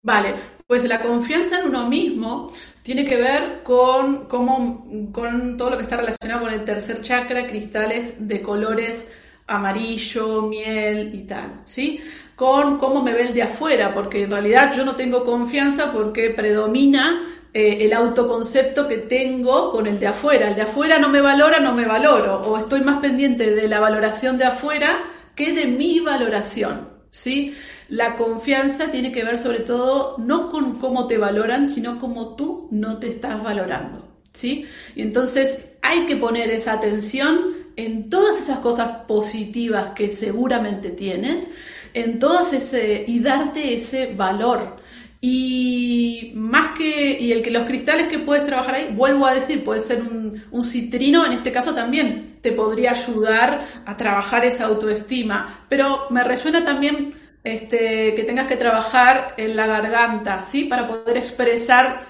Vale, 0.03 0.35
pues 0.67 0.85
la 0.85 1.01
confianza 1.01 1.61
en 1.61 1.67
uno 1.67 1.89
mismo 1.89 2.53
tiene 2.83 3.05
que 3.05 3.17
ver 3.17 3.63
con, 3.63 4.27
con 4.27 5.57
todo 5.57 5.71
lo 5.71 5.77
que 5.77 5.83
está 5.83 5.97
relacionado 5.97 6.43
con 6.43 6.53
el 6.53 6.65
tercer 6.65 7.01
chakra, 7.01 7.47
cristales 7.47 8.15
de 8.19 8.41
colores 8.43 9.09
amarillo, 9.47 10.43
miel 10.43 11.15
y 11.15 11.23
tal, 11.23 11.61
¿sí? 11.65 12.01
Con 12.35 12.79
cómo 12.79 13.03
me 13.03 13.15
ve 13.15 13.29
el 13.29 13.35
de 13.35 13.43
afuera, 13.43 13.95
porque 13.95 14.25
en 14.25 14.31
realidad 14.31 14.75
yo 14.77 14.85
no 14.85 14.97
tengo 14.97 15.25
confianza 15.25 15.93
porque 15.93 16.31
predomina 16.31 17.23
eh, 17.59 17.87
el 17.87 17.95
autoconcepto 17.95 18.87
que 18.87 18.99
tengo 18.99 19.71
con 19.71 19.87
el 19.87 19.99
de 19.99 20.09
afuera. 20.09 20.49
El 20.49 20.57
de 20.57 20.63
afuera 20.63 20.99
no 20.99 21.09
me 21.09 21.23
valora, 21.23 21.59
no 21.59 21.73
me 21.73 21.87
valoro, 21.87 22.43
o 22.43 22.59
estoy 22.59 22.83
más 22.83 22.99
pendiente 22.99 23.51
de 23.51 23.67
la 23.67 23.81
valoración 23.81 24.37
de 24.37 24.45
afuera 24.45 25.05
que 25.35 25.55
de 25.55 25.65
mi 25.65 26.01
valoración, 26.01 26.91
¿sí? 27.11 27.55
La 27.89 28.17
confianza 28.17 28.91
tiene 28.91 29.11
que 29.11 29.25
ver 29.25 29.39
sobre 29.39 29.61
todo 29.61 30.17
no 30.19 30.51
con 30.51 30.79
cómo 30.79 31.07
te 31.07 31.17
valoran, 31.17 31.67
sino 31.67 31.99
cómo 31.99 32.37
tú 32.37 32.69
no 32.73 32.99
te 32.99 33.09
estás 33.09 33.43
valorando. 33.43 34.07
¿sí? 34.35 34.67
Y 34.95 35.01
entonces 35.01 35.65
hay 35.81 36.05
que 36.05 36.17
poner 36.17 36.51
esa 36.51 36.75
atención 36.75 37.57
en 37.77 38.11
todas 38.11 38.39
esas 38.39 38.59
cosas 38.59 39.05
positivas 39.09 39.93
que 39.95 40.13
seguramente 40.13 40.91
tienes, 40.91 41.51
en 41.95 42.19
todas 42.19 42.53
ese 42.53 43.03
y 43.07 43.21
darte 43.21 43.75
ese 43.75 44.13
valor. 44.15 44.77
Y 45.21 46.33
más 46.35 46.77
que, 46.77 47.19
y 47.19 47.33
el 47.33 47.43
que 47.43 47.51
los 47.51 47.67
cristales 47.67 48.09
que 48.09 48.19
puedes 48.19 48.45
trabajar 48.45 48.75
ahí, 48.75 48.89
vuelvo 48.93 49.27
a 49.27 49.35
decir, 49.35 49.65
puede 49.65 49.81
ser 49.81 50.03
un, 50.03 50.45
un, 50.51 50.63
citrino, 50.63 51.25
en 51.25 51.33
este 51.33 51.53
caso 51.53 51.75
también 51.75 52.39
te 52.43 52.53
podría 52.53 52.91
ayudar 52.91 53.67
a 53.85 53.97
trabajar 53.97 54.45
esa 54.45 54.67
autoestima. 54.67 55.65
Pero 55.69 56.07
me 56.11 56.23
resuena 56.23 56.65
también 56.65 57.15
este, 57.47 58.13
que 58.17 58.25
tengas 58.25 58.49
que 58.49 58.57
trabajar 58.57 59.35
en 59.37 59.55
la 59.55 59.69
garganta, 59.69 60.43
¿sí? 60.43 60.65
Para 60.65 60.89
poder 60.89 61.17
expresar, 61.17 62.01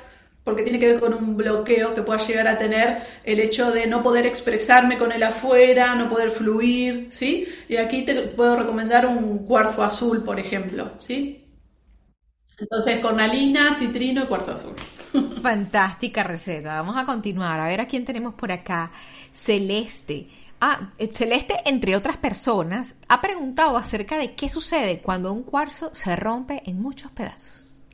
porque 0.43 0.63
tiene 0.63 0.79
que 0.79 0.93
ver 0.93 1.01
con 1.01 1.13
un 1.13 1.37
bloqueo 1.37 1.95
que 1.95 2.01
pueda 2.01 2.19
llegar 2.27 2.49
a 2.49 2.57
tener 2.57 3.03
el 3.23 3.41
hecho 3.41 3.71
de 3.71 3.87
no 3.87 4.03
poder 4.03 4.25
expresarme 4.25 4.97
con 4.97 5.13
el 5.13 5.23
afuera, 5.23 5.95
no 5.95 6.09
poder 6.09 6.31
fluir, 6.31 7.09
¿sí? 7.11 7.47
Y 7.69 7.77
aquí 7.77 8.03
te 8.03 8.15
puedo 8.23 8.57
recomendar 8.57 9.07
un 9.07 9.47
cuarzo 9.47 9.83
azul, 9.83 10.25
por 10.25 10.41
ejemplo, 10.41 10.93
¿sí? 10.97 11.46
Entonces, 12.59 13.01
cornalina, 13.01 13.75
citrino 13.75 14.25
y 14.25 14.27
cuarzo 14.27 14.53
azul. 14.53 14.75
Fantástica 15.43 16.23
receta. 16.23 16.77
Vamos 16.77 16.97
a 16.97 17.05
continuar. 17.05 17.61
A 17.61 17.69
ver 17.69 17.81
a 17.81 17.87
quién 17.87 18.05
tenemos 18.05 18.35
por 18.35 18.51
acá. 18.51 18.91
Celeste. 19.33 20.29
Ah, 20.61 20.93
eh, 20.97 21.11
Celeste, 21.13 21.57
entre 21.67 21.95
otras 21.97 22.17
personas, 22.17 22.99
ha 23.09 23.21
preguntado 23.21 23.77
acerca 23.77 24.17
de 24.17 24.35
qué 24.35 24.49
sucede 24.49 25.01
cuando 25.01 25.33
un 25.33 25.43
cuarzo 25.43 25.91
se 25.95 26.17
rompe 26.17 26.63
en 26.65 26.81
muchos 26.81 27.11
pedazos. 27.11 27.85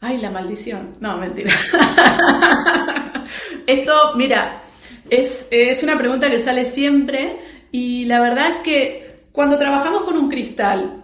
Ay, 0.00 0.18
la 0.18 0.30
maldición. 0.30 0.96
No, 1.00 1.16
mentira. 1.16 1.52
Esto, 3.66 4.14
mira, 4.14 4.62
es, 5.10 5.48
es 5.50 5.82
una 5.82 5.98
pregunta 5.98 6.30
que 6.30 6.38
sale 6.38 6.64
siempre 6.64 7.36
y 7.72 8.04
la 8.04 8.20
verdad 8.20 8.50
es 8.50 8.58
que 8.58 9.24
cuando 9.32 9.58
trabajamos 9.58 10.04
con 10.04 10.16
un 10.16 10.28
cristal, 10.28 10.97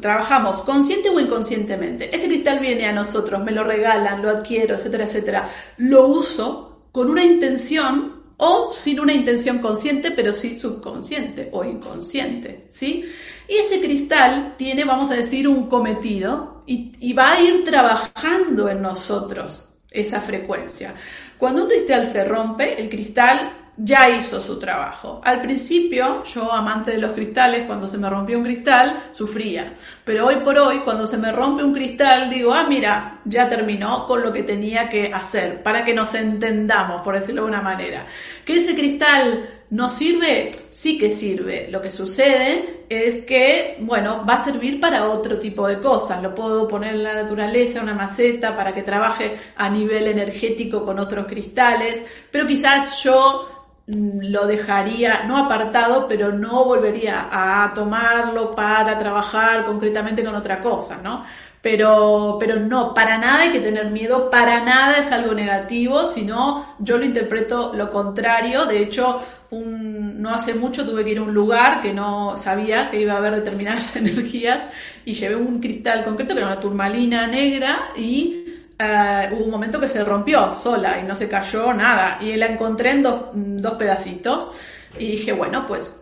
trabajamos 0.00 0.62
consciente 0.62 1.10
o 1.10 1.20
inconscientemente. 1.20 2.14
Ese 2.14 2.26
cristal 2.26 2.58
viene 2.58 2.86
a 2.86 2.92
nosotros, 2.92 3.42
me 3.42 3.52
lo 3.52 3.64
regalan, 3.64 4.22
lo 4.22 4.30
adquiero, 4.30 4.74
etcétera, 4.74 5.04
etcétera. 5.04 5.50
Lo 5.78 6.08
uso 6.08 6.80
con 6.90 7.10
una 7.10 7.22
intención 7.22 8.24
o 8.36 8.72
sin 8.72 8.98
una 8.98 9.12
intención 9.12 9.58
consciente, 9.60 10.10
pero 10.10 10.34
sí 10.34 10.58
subconsciente 10.58 11.50
o 11.52 11.64
inconsciente, 11.64 12.66
¿sí? 12.68 13.04
Y 13.48 13.54
ese 13.54 13.80
cristal 13.80 14.54
tiene, 14.56 14.84
vamos 14.84 15.10
a 15.10 15.14
decir, 15.14 15.46
un 15.46 15.68
cometido 15.68 16.62
y, 16.66 16.92
y 16.98 17.12
va 17.12 17.32
a 17.32 17.40
ir 17.40 17.64
trabajando 17.64 18.68
en 18.68 18.82
nosotros 18.82 19.70
esa 19.90 20.20
frecuencia. 20.20 20.94
Cuando 21.38 21.62
un 21.62 21.68
cristal 21.68 22.10
se 22.10 22.24
rompe, 22.24 22.80
el 22.80 22.88
cristal 22.90 23.63
ya 23.76 24.08
hizo 24.08 24.40
su 24.40 24.58
trabajo. 24.58 25.20
Al 25.24 25.42
principio, 25.42 26.22
yo, 26.24 26.52
amante 26.52 26.92
de 26.92 26.98
los 26.98 27.12
cristales, 27.12 27.66
cuando 27.66 27.88
se 27.88 27.98
me 27.98 28.08
rompió 28.08 28.38
un 28.38 28.44
cristal, 28.44 29.04
sufría. 29.12 29.74
Pero 30.04 30.26
hoy 30.26 30.36
por 30.36 30.56
hoy, 30.58 30.80
cuando 30.80 31.06
se 31.06 31.18
me 31.18 31.32
rompe 31.32 31.64
un 31.64 31.72
cristal, 31.72 32.30
digo, 32.30 32.52
ah, 32.52 32.66
mira, 32.68 33.20
ya 33.24 33.48
terminó 33.48 34.06
con 34.06 34.22
lo 34.22 34.32
que 34.32 34.44
tenía 34.44 34.88
que 34.88 35.12
hacer, 35.12 35.62
para 35.62 35.84
que 35.84 35.94
nos 35.94 36.14
entendamos, 36.14 37.02
por 37.02 37.14
decirlo 37.14 37.42
de 37.42 37.48
una 37.48 37.62
manera. 37.62 38.06
Que 38.44 38.56
ese 38.56 38.74
cristal 38.74 39.48
no 39.70 39.88
sirve, 39.90 40.52
sí 40.70 40.96
que 40.96 41.10
sirve. 41.10 41.68
Lo 41.68 41.82
que 41.82 41.90
sucede 41.90 42.84
es 42.88 43.20
que, 43.20 43.78
bueno, 43.80 44.24
va 44.28 44.34
a 44.34 44.38
servir 44.38 44.78
para 44.78 45.08
otro 45.08 45.38
tipo 45.40 45.66
de 45.66 45.80
cosas. 45.80 46.22
Lo 46.22 46.32
puedo 46.32 46.68
poner 46.68 46.94
en 46.94 47.02
la 47.02 47.14
naturaleza, 47.14 47.82
una 47.82 47.94
maceta, 47.94 48.54
para 48.54 48.72
que 48.72 48.84
trabaje 48.84 49.36
a 49.56 49.68
nivel 49.68 50.06
energético 50.06 50.84
con 50.84 51.00
otros 51.00 51.26
cristales, 51.26 52.04
pero 52.30 52.46
quizás 52.46 53.02
yo 53.02 53.63
lo 53.86 54.46
dejaría, 54.46 55.24
no 55.24 55.36
apartado, 55.36 56.08
pero 56.08 56.32
no 56.32 56.64
volvería 56.64 57.28
a 57.30 57.72
tomarlo 57.72 58.50
para 58.50 58.98
trabajar 58.98 59.64
concretamente 59.66 60.24
con 60.24 60.34
otra 60.34 60.60
cosa, 60.60 61.00
¿no? 61.02 61.24
Pero, 61.60 62.36
pero 62.38 62.60
no, 62.60 62.92
para 62.92 63.16
nada 63.16 63.40
hay 63.40 63.52
que 63.52 63.60
tener 63.60 63.90
miedo, 63.90 64.30
para 64.30 64.62
nada 64.62 64.98
es 64.98 65.10
algo 65.10 65.32
negativo, 65.32 66.08
sino 66.08 66.76
yo 66.78 66.98
lo 66.98 67.06
interpreto 67.06 67.72
lo 67.74 67.90
contrario. 67.90 68.66
De 68.66 68.82
hecho, 68.82 69.18
no 69.50 70.30
hace 70.30 70.54
mucho 70.54 70.84
tuve 70.86 71.04
que 71.04 71.12
ir 71.12 71.18
a 71.18 71.22
un 71.22 71.32
lugar 71.32 71.80
que 71.80 71.94
no 71.94 72.36
sabía 72.36 72.90
que 72.90 73.00
iba 73.00 73.14
a 73.14 73.16
haber 73.16 73.36
determinadas 73.36 73.96
energías 73.96 74.68
y 75.06 75.14
llevé 75.14 75.36
un 75.36 75.60
cristal 75.60 76.04
concreto 76.04 76.34
que 76.34 76.40
era 76.40 76.52
una 76.52 76.60
turmalina 76.60 77.26
negra 77.26 77.92
y 77.96 78.44
eh, 78.78 79.28
hubo 79.32 79.44
un 79.44 79.50
momento 79.50 79.80
que 79.80 79.88
se 79.88 80.04
rompió 80.04 80.56
sola 80.56 80.98
y 80.98 81.04
no 81.04 81.14
se 81.14 81.28
cayó 81.28 81.72
nada. 81.72 82.18
Y 82.20 82.36
la 82.36 82.46
encontré 82.46 82.90
en 82.90 83.02
dos, 83.02 83.74
pedacitos 83.78 84.50
y 84.98 85.12
dije, 85.12 85.32
bueno, 85.32 85.66
pues 85.66 85.94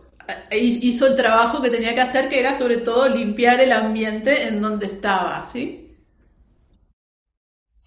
eh, 0.50 0.58
hizo 0.58 1.06
el 1.06 1.16
trabajo 1.16 1.60
que 1.60 1.70
tenía 1.70 1.94
que 1.94 2.00
hacer, 2.00 2.28
que 2.28 2.40
era 2.40 2.54
sobre 2.54 2.78
todo 2.78 3.08
limpiar 3.08 3.60
el 3.60 3.72
ambiente 3.72 4.48
en 4.48 4.60
donde 4.60 4.86
estaba, 4.86 5.42
¿sí? 5.44 5.96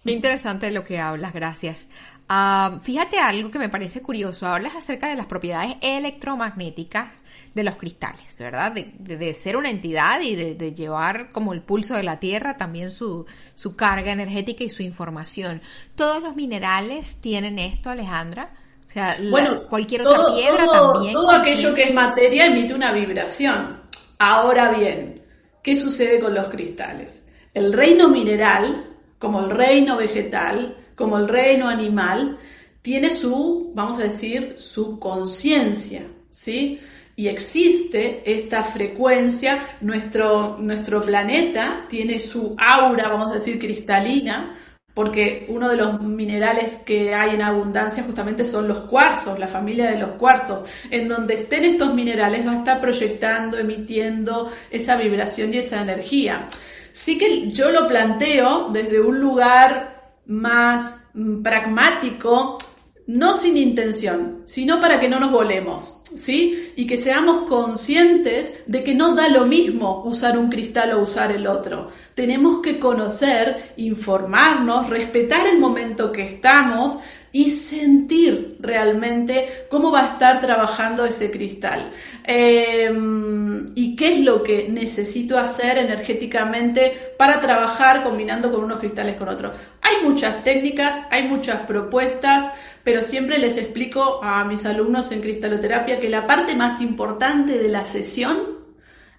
Muy 0.04 0.14
interesante 0.14 0.70
lo 0.70 0.84
que 0.84 1.00
hablas, 1.00 1.32
gracias. 1.32 1.86
Ah, 2.28 2.80
fíjate 2.82 3.18
algo 3.18 3.50
que 3.50 3.58
me 3.58 3.68
parece 3.68 4.02
curioso. 4.02 4.46
Hablas 4.46 4.74
acerca 4.74 5.08
de 5.08 5.16
las 5.16 5.26
propiedades 5.26 5.76
electromagnéticas 5.80 7.20
de 7.54 7.64
los 7.64 7.76
cristales, 7.76 8.36
¿verdad? 8.38 8.72
De, 8.72 9.34
ser 9.34 9.56
una 9.56 9.70
entidad 9.70 10.20
y 10.20 10.34
de, 10.34 10.74
llevar 10.74 11.32
como 11.32 11.54
el 11.54 11.62
pulso 11.62 11.94
de 11.94 12.02
la 12.02 12.18
Tierra 12.18 12.56
también 12.56 12.90
su, 12.90 13.24
su 13.54 13.76
carga 13.76 14.12
energética 14.12 14.64
y 14.64 14.70
su 14.70 14.82
información. 14.82 15.62
¿Todos 15.94 16.22
los 16.22 16.36
minerales 16.36 17.20
tienen 17.20 17.58
esto, 17.58 17.88
Alejandra? 17.90 18.50
O 18.86 18.90
sea, 18.90 19.16
bueno, 19.30 19.66
cualquier 19.68 20.06
otra 20.06 20.34
piedra 20.34 20.66
también. 20.66 21.14
Todo 21.14 21.30
aquello 21.30 21.74
que 21.74 21.84
es 21.84 21.94
materia 21.94 22.46
emite 22.46 22.74
una 22.74 22.92
vibración. 22.92 23.80
Ahora 24.18 24.70
bien, 24.72 25.22
¿qué 25.62 25.76
sucede 25.76 26.20
con 26.20 26.34
los 26.34 26.48
cristales? 26.48 27.26
El 27.54 27.72
reino 27.72 28.08
mineral, 28.08 28.84
como 29.18 29.40
el 29.40 29.50
reino 29.50 29.96
vegetal, 29.96 30.76
como 30.96 31.18
el 31.18 31.28
reino 31.28 31.68
animal, 31.68 32.38
tiene 32.82 33.10
su, 33.10 33.70
vamos 33.74 33.98
a 33.98 34.04
decir, 34.04 34.56
su 34.58 34.98
conciencia, 34.98 36.02
¿sí? 36.30 36.80
Y 37.14 37.28
existe 37.28 38.22
esta 38.26 38.62
frecuencia, 38.62 39.58
nuestro, 39.80 40.58
nuestro 40.58 41.00
planeta 41.00 41.86
tiene 41.88 42.18
su 42.18 42.54
aura, 42.58 43.08
vamos 43.08 43.32
a 43.32 43.34
decir, 43.36 43.58
cristalina, 43.58 44.54
porque 44.96 45.46
uno 45.48 45.68
de 45.68 45.76
los 45.76 46.00
minerales 46.00 46.76
que 46.76 47.14
hay 47.14 47.34
en 47.34 47.42
abundancia 47.42 48.02
justamente 48.02 48.44
son 48.44 48.66
los 48.66 48.80
cuarzos, 48.80 49.38
la 49.38 49.48
familia 49.48 49.90
de 49.90 49.98
los 49.98 50.12
cuarzos. 50.12 50.64
En 50.90 51.06
donde 51.06 51.34
estén 51.34 51.64
estos 51.64 51.92
minerales 51.92 52.46
va 52.46 52.52
a 52.52 52.58
estar 52.58 52.80
proyectando, 52.80 53.58
emitiendo 53.58 54.50
esa 54.70 54.96
vibración 54.96 55.52
y 55.52 55.58
esa 55.58 55.82
energía. 55.82 56.46
Sí 56.92 57.18
que 57.18 57.50
yo 57.50 57.72
lo 57.72 57.86
planteo 57.88 58.70
desde 58.72 59.00
un 59.00 59.20
lugar 59.20 59.95
más 60.26 61.08
mm, 61.14 61.42
pragmático, 61.42 62.58
no 63.06 63.34
sin 63.34 63.56
intención, 63.56 64.42
sino 64.46 64.80
para 64.80 64.98
que 64.98 65.08
no 65.08 65.20
nos 65.20 65.30
volemos, 65.30 66.00
¿sí? 66.04 66.72
Y 66.74 66.86
que 66.86 66.96
seamos 66.96 67.48
conscientes 67.48 68.64
de 68.66 68.82
que 68.82 68.94
no 68.94 69.14
da 69.14 69.28
lo 69.28 69.46
mismo 69.46 70.02
usar 70.04 70.36
un 70.36 70.50
cristal 70.50 70.92
o 70.92 71.02
usar 71.02 71.30
el 71.30 71.46
otro. 71.46 71.88
Tenemos 72.14 72.60
que 72.62 72.80
conocer, 72.80 73.74
informarnos, 73.76 74.90
respetar 74.90 75.46
el 75.46 75.58
momento 75.58 76.10
que 76.10 76.24
estamos 76.24 76.98
y 77.36 77.50
sentir 77.50 78.56
realmente 78.60 79.66
cómo 79.68 79.92
va 79.92 80.04
a 80.04 80.06
estar 80.12 80.40
trabajando 80.40 81.04
ese 81.04 81.30
cristal 81.30 81.90
em, 82.24 83.72
y 83.74 83.94
qué 83.94 84.14
es 84.14 84.20
lo 84.20 84.42
que 84.42 84.68
necesito 84.70 85.36
hacer 85.36 85.76
energéticamente 85.76 87.12
para 87.18 87.38
trabajar 87.40 88.02
combinando 88.02 88.50
con 88.50 88.64
unos 88.64 88.78
cristales 88.78 89.16
con 89.16 89.28
otros. 89.28 89.52
Hay 89.82 90.08
muchas 90.08 90.42
técnicas, 90.44 91.06
hay 91.10 91.28
muchas 91.28 91.60
propuestas, 91.66 92.52
pero 92.86 93.02
siempre 93.02 93.38
les 93.38 93.56
explico 93.56 94.22
a 94.22 94.44
mis 94.44 94.64
alumnos 94.64 95.10
en 95.10 95.20
cristaloterapia 95.20 95.98
que 95.98 96.08
la 96.08 96.24
parte 96.24 96.54
más 96.54 96.80
importante 96.80 97.58
de 97.58 97.68
la 97.68 97.84
sesión 97.84 98.36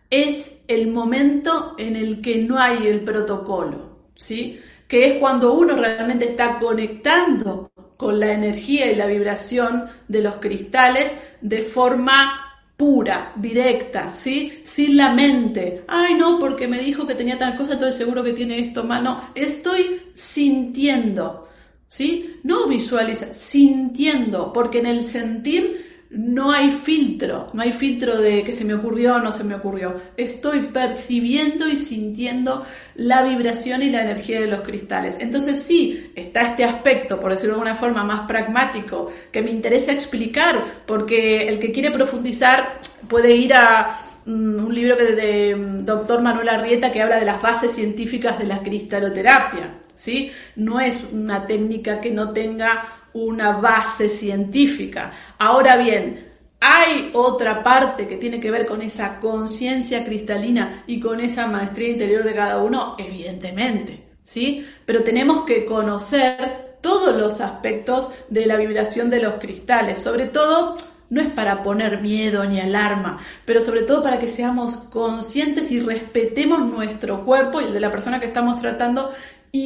es 0.10 0.64
el 0.70 0.88
momento 0.88 1.76
en 1.78 1.98
el 1.98 2.22
que 2.22 2.38
no 2.38 2.60
hay 2.60 2.88
el 2.88 3.02
protocolo, 3.02 3.98
¿sí? 4.16 4.58
Que 4.88 5.08
es 5.08 5.20
cuando 5.20 5.52
uno 5.52 5.76
realmente 5.76 6.28
está 6.28 6.60
conectando 6.60 7.70
con 7.98 8.22
la 8.22 8.32
energía 8.32 8.90
y 8.90 8.96
la 8.96 9.06
vibración 9.06 9.90
de 10.08 10.22
los 10.22 10.36
cristales 10.38 11.18
de 11.42 11.58
forma 11.58 12.62
pura, 12.78 13.34
directa, 13.36 14.14
¿sí? 14.14 14.62
Sin 14.64 14.96
la 14.96 15.12
mente. 15.12 15.84
Ay, 15.90 16.14
no, 16.14 16.40
porque 16.40 16.70
me 16.70 16.80
dijo 16.80 17.06
que 17.06 17.16
tenía 17.16 17.38
tal 17.38 17.58
cosa, 17.58 17.74
estoy 17.74 17.92
seguro 17.92 18.24
que 18.24 18.32
tiene 18.32 18.60
esto 18.60 18.86
mal. 18.86 19.04
No, 19.04 19.30
estoy 19.36 20.04
sintiendo, 20.14 21.47
¿sí? 21.88 22.40
No 22.44 22.68
visualiza, 22.68 23.34
sintiendo, 23.34 24.52
porque 24.54 24.80
en 24.80 24.86
el 24.88 25.04
sentir 25.04 25.88
no 26.10 26.52
hay 26.52 26.72
filtro, 26.72 27.48
no 27.54 27.62
hay 27.62 27.74
filtro 27.74 28.18
de 28.18 28.44
que 28.44 28.54
se 28.54 28.64
me 28.64 28.74
ocurrió 28.74 29.16
o 29.16 29.20
no 29.20 29.34
se 29.34 29.44
me 29.44 29.56
ocurrió. 29.56 30.00
Estoy 30.16 30.68
percibiendo 30.68 31.68
y 31.68 31.76
sintiendo 31.76 32.66
la 32.96 33.24
vibración 33.24 33.84
y 33.84 33.90
la 33.90 34.04
energía 34.04 34.40
de 34.40 34.48
los 34.48 34.62
cristales. 34.62 35.18
Entonces 35.20 35.62
sí, 35.62 36.12
está 36.16 36.44
este 36.44 36.64
aspecto, 36.64 37.20
por 37.20 37.32
decirlo 37.32 37.56
de 37.56 37.60
alguna 37.60 37.76
forma, 37.76 38.04
más 38.06 38.22
pragmático, 38.28 39.12
que 39.32 39.42
me 39.42 39.52
interesa 39.52 39.92
explicar, 39.92 40.84
porque 40.86 41.48
el 41.48 41.60
que 41.60 41.74
quiere 41.74 41.92
profundizar 41.92 42.80
puede 43.10 43.36
ir 43.36 43.54
a 43.54 43.98
mm, 44.26 44.66
un 44.66 44.74
libro 44.74 44.96
de, 44.96 45.56
mm, 45.56 45.86
doctor 45.86 46.22
Manuel 46.22 46.48
Arrieta 46.50 46.92
que 46.92 47.02
habla 47.02 47.20
de 47.20 47.26
las 47.26 47.42
bases 47.42 47.74
científicas 47.74 48.40
de 48.40 48.46
la 48.46 48.60
cristaloterapia. 48.60 49.74
¿Sí? 49.98 50.32
No 50.56 50.80
es 50.80 51.04
una 51.12 51.46
técnica 51.46 52.00
que 52.00 52.12
no 52.12 52.32
tenga 52.32 52.88
una 53.14 53.58
base 53.58 54.08
científica. 54.08 55.12
Ahora 55.38 55.76
bien, 55.76 56.28
hay 56.60 57.12
otra 57.14 57.64
parte 57.64 58.08
que 58.08 58.18
tiene 58.18 58.40
que 58.40 58.52
ver 58.52 58.66
con 58.66 58.82
esa 58.82 59.20
conciencia 59.20 60.06
cristalina 60.06 60.84
y 60.88 61.00
con 61.00 61.20
esa 61.20 61.48
maestría 61.48 61.90
interior 61.90 62.24
de 62.24 62.34
cada 62.34 62.60
uno, 62.64 62.96
evidentemente, 62.98 64.04
¿sí? 64.24 64.66
Pero 64.86 65.04
tenemos 65.04 65.46
que 65.46 65.66
conocer 65.66 66.78
todos 66.82 67.18
los 67.18 67.42
aspectos 67.42 68.10
de 68.30 68.46
la 68.46 68.56
vibración 68.56 69.10
de 69.10 69.22
los 69.22 69.36
cristales, 69.36 70.00
sobre 70.00 70.28
todo 70.28 70.76
no 71.10 71.22
es 71.22 71.30
para 71.30 71.64
poner 71.64 72.02
miedo 72.02 72.44
ni 72.44 72.60
alarma, 72.60 73.20
pero 73.46 73.62
sobre 73.62 73.84
todo 73.84 74.04
para 74.04 74.20
que 74.20 74.28
seamos 74.28 74.76
conscientes 74.76 75.72
y 75.72 75.80
respetemos 75.80 76.60
nuestro 76.60 77.24
cuerpo 77.24 77.62
y 77.62 77.66
el 77.66 77.74
de 77.74 77.80
la 77.80 77.92
persona 77.92 78.20
que 78.20 78.26
estamos 78.26 78.58
tratando 78.58 79.14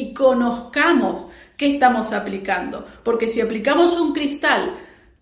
y 0.00 0.14
conozcamos 0.14 1.28
qué 1.56 1.74
estamos 1.74 2.12
aplicando. 2.12 2.86
Porque 3.02 3.28
si 3.28 3.40
aplicamos 3.40 3.98
un 4.00 4.12
cristal 4.12 4.74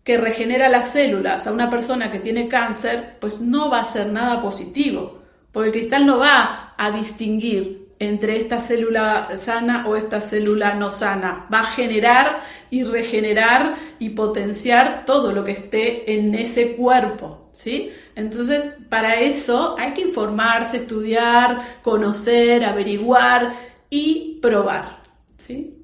que 0.04 0.16
regenera 0.16 0.68
las 0.68 0.90
células 0.90 1.46
a 1.46 1.52
una 1.52 1.68
persona 1.68 2.10
que 2.10 2.20
tiene 2.20 2.48
cáncer, 2.48 3.16
pues 3.20 3.40
no 3.40 3.68
va 3.68 3.80
a 3.80 3.84
ser 3.84 4.06
nada 4.12 4.40
positivo, 4.40 5.18
porque 5.52 5.68
el 5.68 5.74
cristal 5.74 6.06
no 6.06 6.18
va 6.18 6.74
a 6.76 6.90
distinguir 6.92 7.88
entre 7.98 8.38
esta 8.38 8.60
célula 8.60 9.28
sana 9.36 9.86
o 9.86 9.94
esta 9.94 10.22
célula 10.22 10.74
no 10.74 10.88
sana. 10.88 11.46
Va 11.52 11.60
a 11.60 11.64
generar 11.64 12.42
y 12.70 12.82
regenerar 12.82 13.74
y 13.98 14.10
potenciar 14.10 15.04
todo 15.04 15.32
lo 15.32 15.44
que 15.44 15.52
esté 15.52 16.14
en 16.14 16.34
ese 16.34 16.76
cuerpo, 16.76 17.50
¿sí? 17.52 17.92
Entonces, 18.14 18.72
para 18.88 19.20
eso 19.20 19.76
hay 19.78 19.92
que 19.92 20.00
informarse, 20.00 20.78
estudiar, 20.78 21.82
conocer, 21.82 22.64
averiguar 22.64 23.69
y 23.90 24.38
probar, 24.40 25.02
¿sí? 25.36 25.76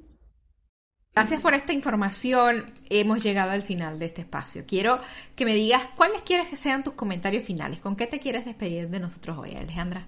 Gracias 1.17 1.41
por 1.41 1.55
esta 1.55 1.73
información. 1.73 2.67
Hemos 2.91 3.23
llegado 3.23 3.51
al 3.51 3.63
final 3.63 3.99
de 3.99 4.05
este 4.05 4.21
espacio. 4.21 4.65
Quiero 4.67 5.01
que 5.35 5.47
me 5.47 5.55
digas 5.55 5.83
cuáles 5.97 6.21
quieres 6.23 6.49
que 6.49 6.57
sean 6.57 6.85
tus 6.85 6.93
comentarios 6.93 7.45
finales. 7.45 7.81
¿Con 7.81 7.97
qué 7.97 8.07
te 8.07 8.21
quieres 8.21 8.45
despedir 8.45 8.91
de 8.91 9.01
nosotros 9.01 9.39
hoy, 9.39 9.57
Alejandra? 9.57 10.07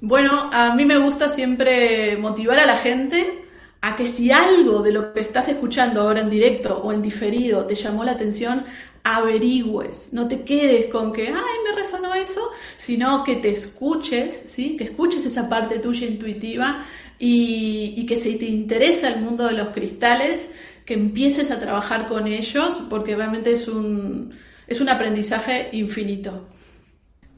Bueno, 0.00 0.50
a 0.52 0.74
mí 0.74 0.84
me 0.84 0.98
gusta 0.98 1.30
siempre 1.30 2.16
motivar 2.16 2.58
a 2.58 2.66
la 2.66 2.78
gente 2.78 3.44
a 3.80 3.94
que 3.94 4.08
si 4.08 4.32
algo 4.32 4.82
de 4.82 4.92
lo 4.92 5.12
que 5.12 5.20
estás 5.20 5.48
escuchando 5.48 6.00
ahora 6.00 6.22
en 6.22 6.30
directo 6.30 6.78
o 6.78 6.92
en 6.92 7.00
diferido 7.00 7.64
te 7.64 7.76
llamó 7.76 8.02
la 8.02 8.12
atención, 8.12 8.64
averigües, 9.04 10.12
no 10.12 10.26
te 10.26 10.42
quedes 10.42 10.86
con 10.86 11.12
que, 11.12 11.28
ay, 11.28 11.56
me 11.64 11.76
resonó 11.76 12.12
eso, 12.14 12.50
sino 12.76 13.22
que 13.22 13.36
te 13.36 13.50
escuches, 13.50 14.44
¿sí? 14.46 14.76
Que 14.76 14.84
escuches 14.84 15.24
esa 15.26 15.48
parte 15.48 15.78
tuya 15.78 16.06
intuitiva 16.06 16.84
y, 17.18 17.94
y 17.96 18.06
que 18.06 18.16
si 18.16 18.36
te 18.36 18.46
interesa 18.46 19.08
el 19.08 19.20
mundo 19.20 19.46
de 19.46 19.52
los 19.52 19.68
cristales, 19.68 20.54
que 20.84 20.94
empieces 20.94 21.50
a 21.50 21.60
trabajar 21.60 22.08
con 22.08 22.26
ellos 22.26 22.82
porque 22.90 23.16
realmente 23.16 23.52
es 23.52 23.68
un, 23.68 24.32
es 24.66 24.80
un 24.80 24.88
aprendizaje 24.88 25.68
infinito. 25.72 26.48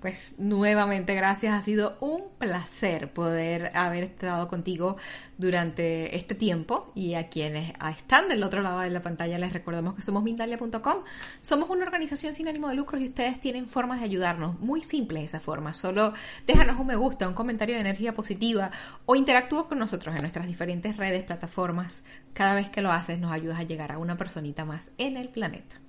Pues 0.00 0.34
nuevamente 0.38 1.14
gracias, 1.14 1.58
ha 1.58 1.62
sido 1.62 1.96
un 2.00 2.24
placer 2.38 3.12
poder 3.12 3.70
haber 3.74 4.04
estado 4.04 4.46
contigo 4.46 4.98
durante 5.38 6.14
este 6.14 6.34
tiempo 6.34 6.92
y 6.94 7.14
a 7.14 7.28
quienes 7.28 7.72
están 7.90 8.28
del 8.28 8.42
otro 8.42 8.60
lado 8.60 8.80
de 8.80 8.90
la 8.90 9.00
pantalla 9.00 9.38
les 9.38 9.54
recordamos 9.54 9.94
que 9.94 10.02
somos 10.02 10.22
Mindalia.com. 10.22 10.98
Somos 11.40 11.70
una 11.70 11.84
organización 11.84 12.34
sin 12.34 12.46
ánimo 12.46 12.68
de 12.68 12.74
lucro 12.74 12.98
y 12.98 13.06
ustedes 13.06 13.40
tienen 13.40 13.68
formas 13.68 14.00
de 14.00 14.04
ayudarnos, 14.04 14.60
muy 14.60 14.82
simples 14.82 15.24
esa 15.24 15.40
forma, 15.40 15.72
solo 15.72 16.12
déjanos 16.46 16.78
un 16.78 16.86
me 16.86 16.96
gusta, 16.96 17.26
un 17.26 17.34
comentario 17.34 17.74
de 17.74 17.80
energía 17.80 18.14
positiva 18.14 18.70
o 19.06 19.16
interactúa 19.16 19.66
con 19.66 19.78
nosotros 19.78 20.14
en 20.14 20.20
nuestras 20.20 20.46
diferentes 20.46 20.96
redes, 20.98 21.24
plataformas. 21.24 22.04
Cada 22.34 22.54
vez 22.54 22.68
que 22.68 22.82
lo 22.82 22.92
haces 22.92 23.18
nos 23.18 23.32
ayudas 23.32 23.58
a 23.58 23.64
llegar 23.64 23.92
a 23.92 23.98
una 23.98 24.18
personita 24.18 24.66
más 24.66 24.82
en 24.98 25.16
el 25.16 25.30
planeta. 25.30 25.85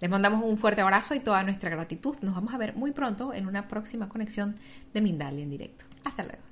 Les 0.00 0.10
mandamos 0.10 0.44
un 0.44 0.58
fuerte 0.58 0.82
abrazo 0.82 1.14
y 1.14 1.20
toda 1.20 1.42
nuestra 1.42 1.70
gratitud. 1.70 2.16
Nos 2.20 2.34
vamos 2.34 2.52
a 2.54 2.58
ver 2.58 2.74
muy 2.76 2.92
pronto 2.92 3.32
en 3.32 3.46
una 3.46 3.68
próxima 3.68 4.08
conexión 4.08 4.56
de 4.92 5.00
Mindalia 5.00 5.42
en 5.42 5.50
directo. 5.50 5.84
Hasta 6.04 6.22
luego. 6.24 6.45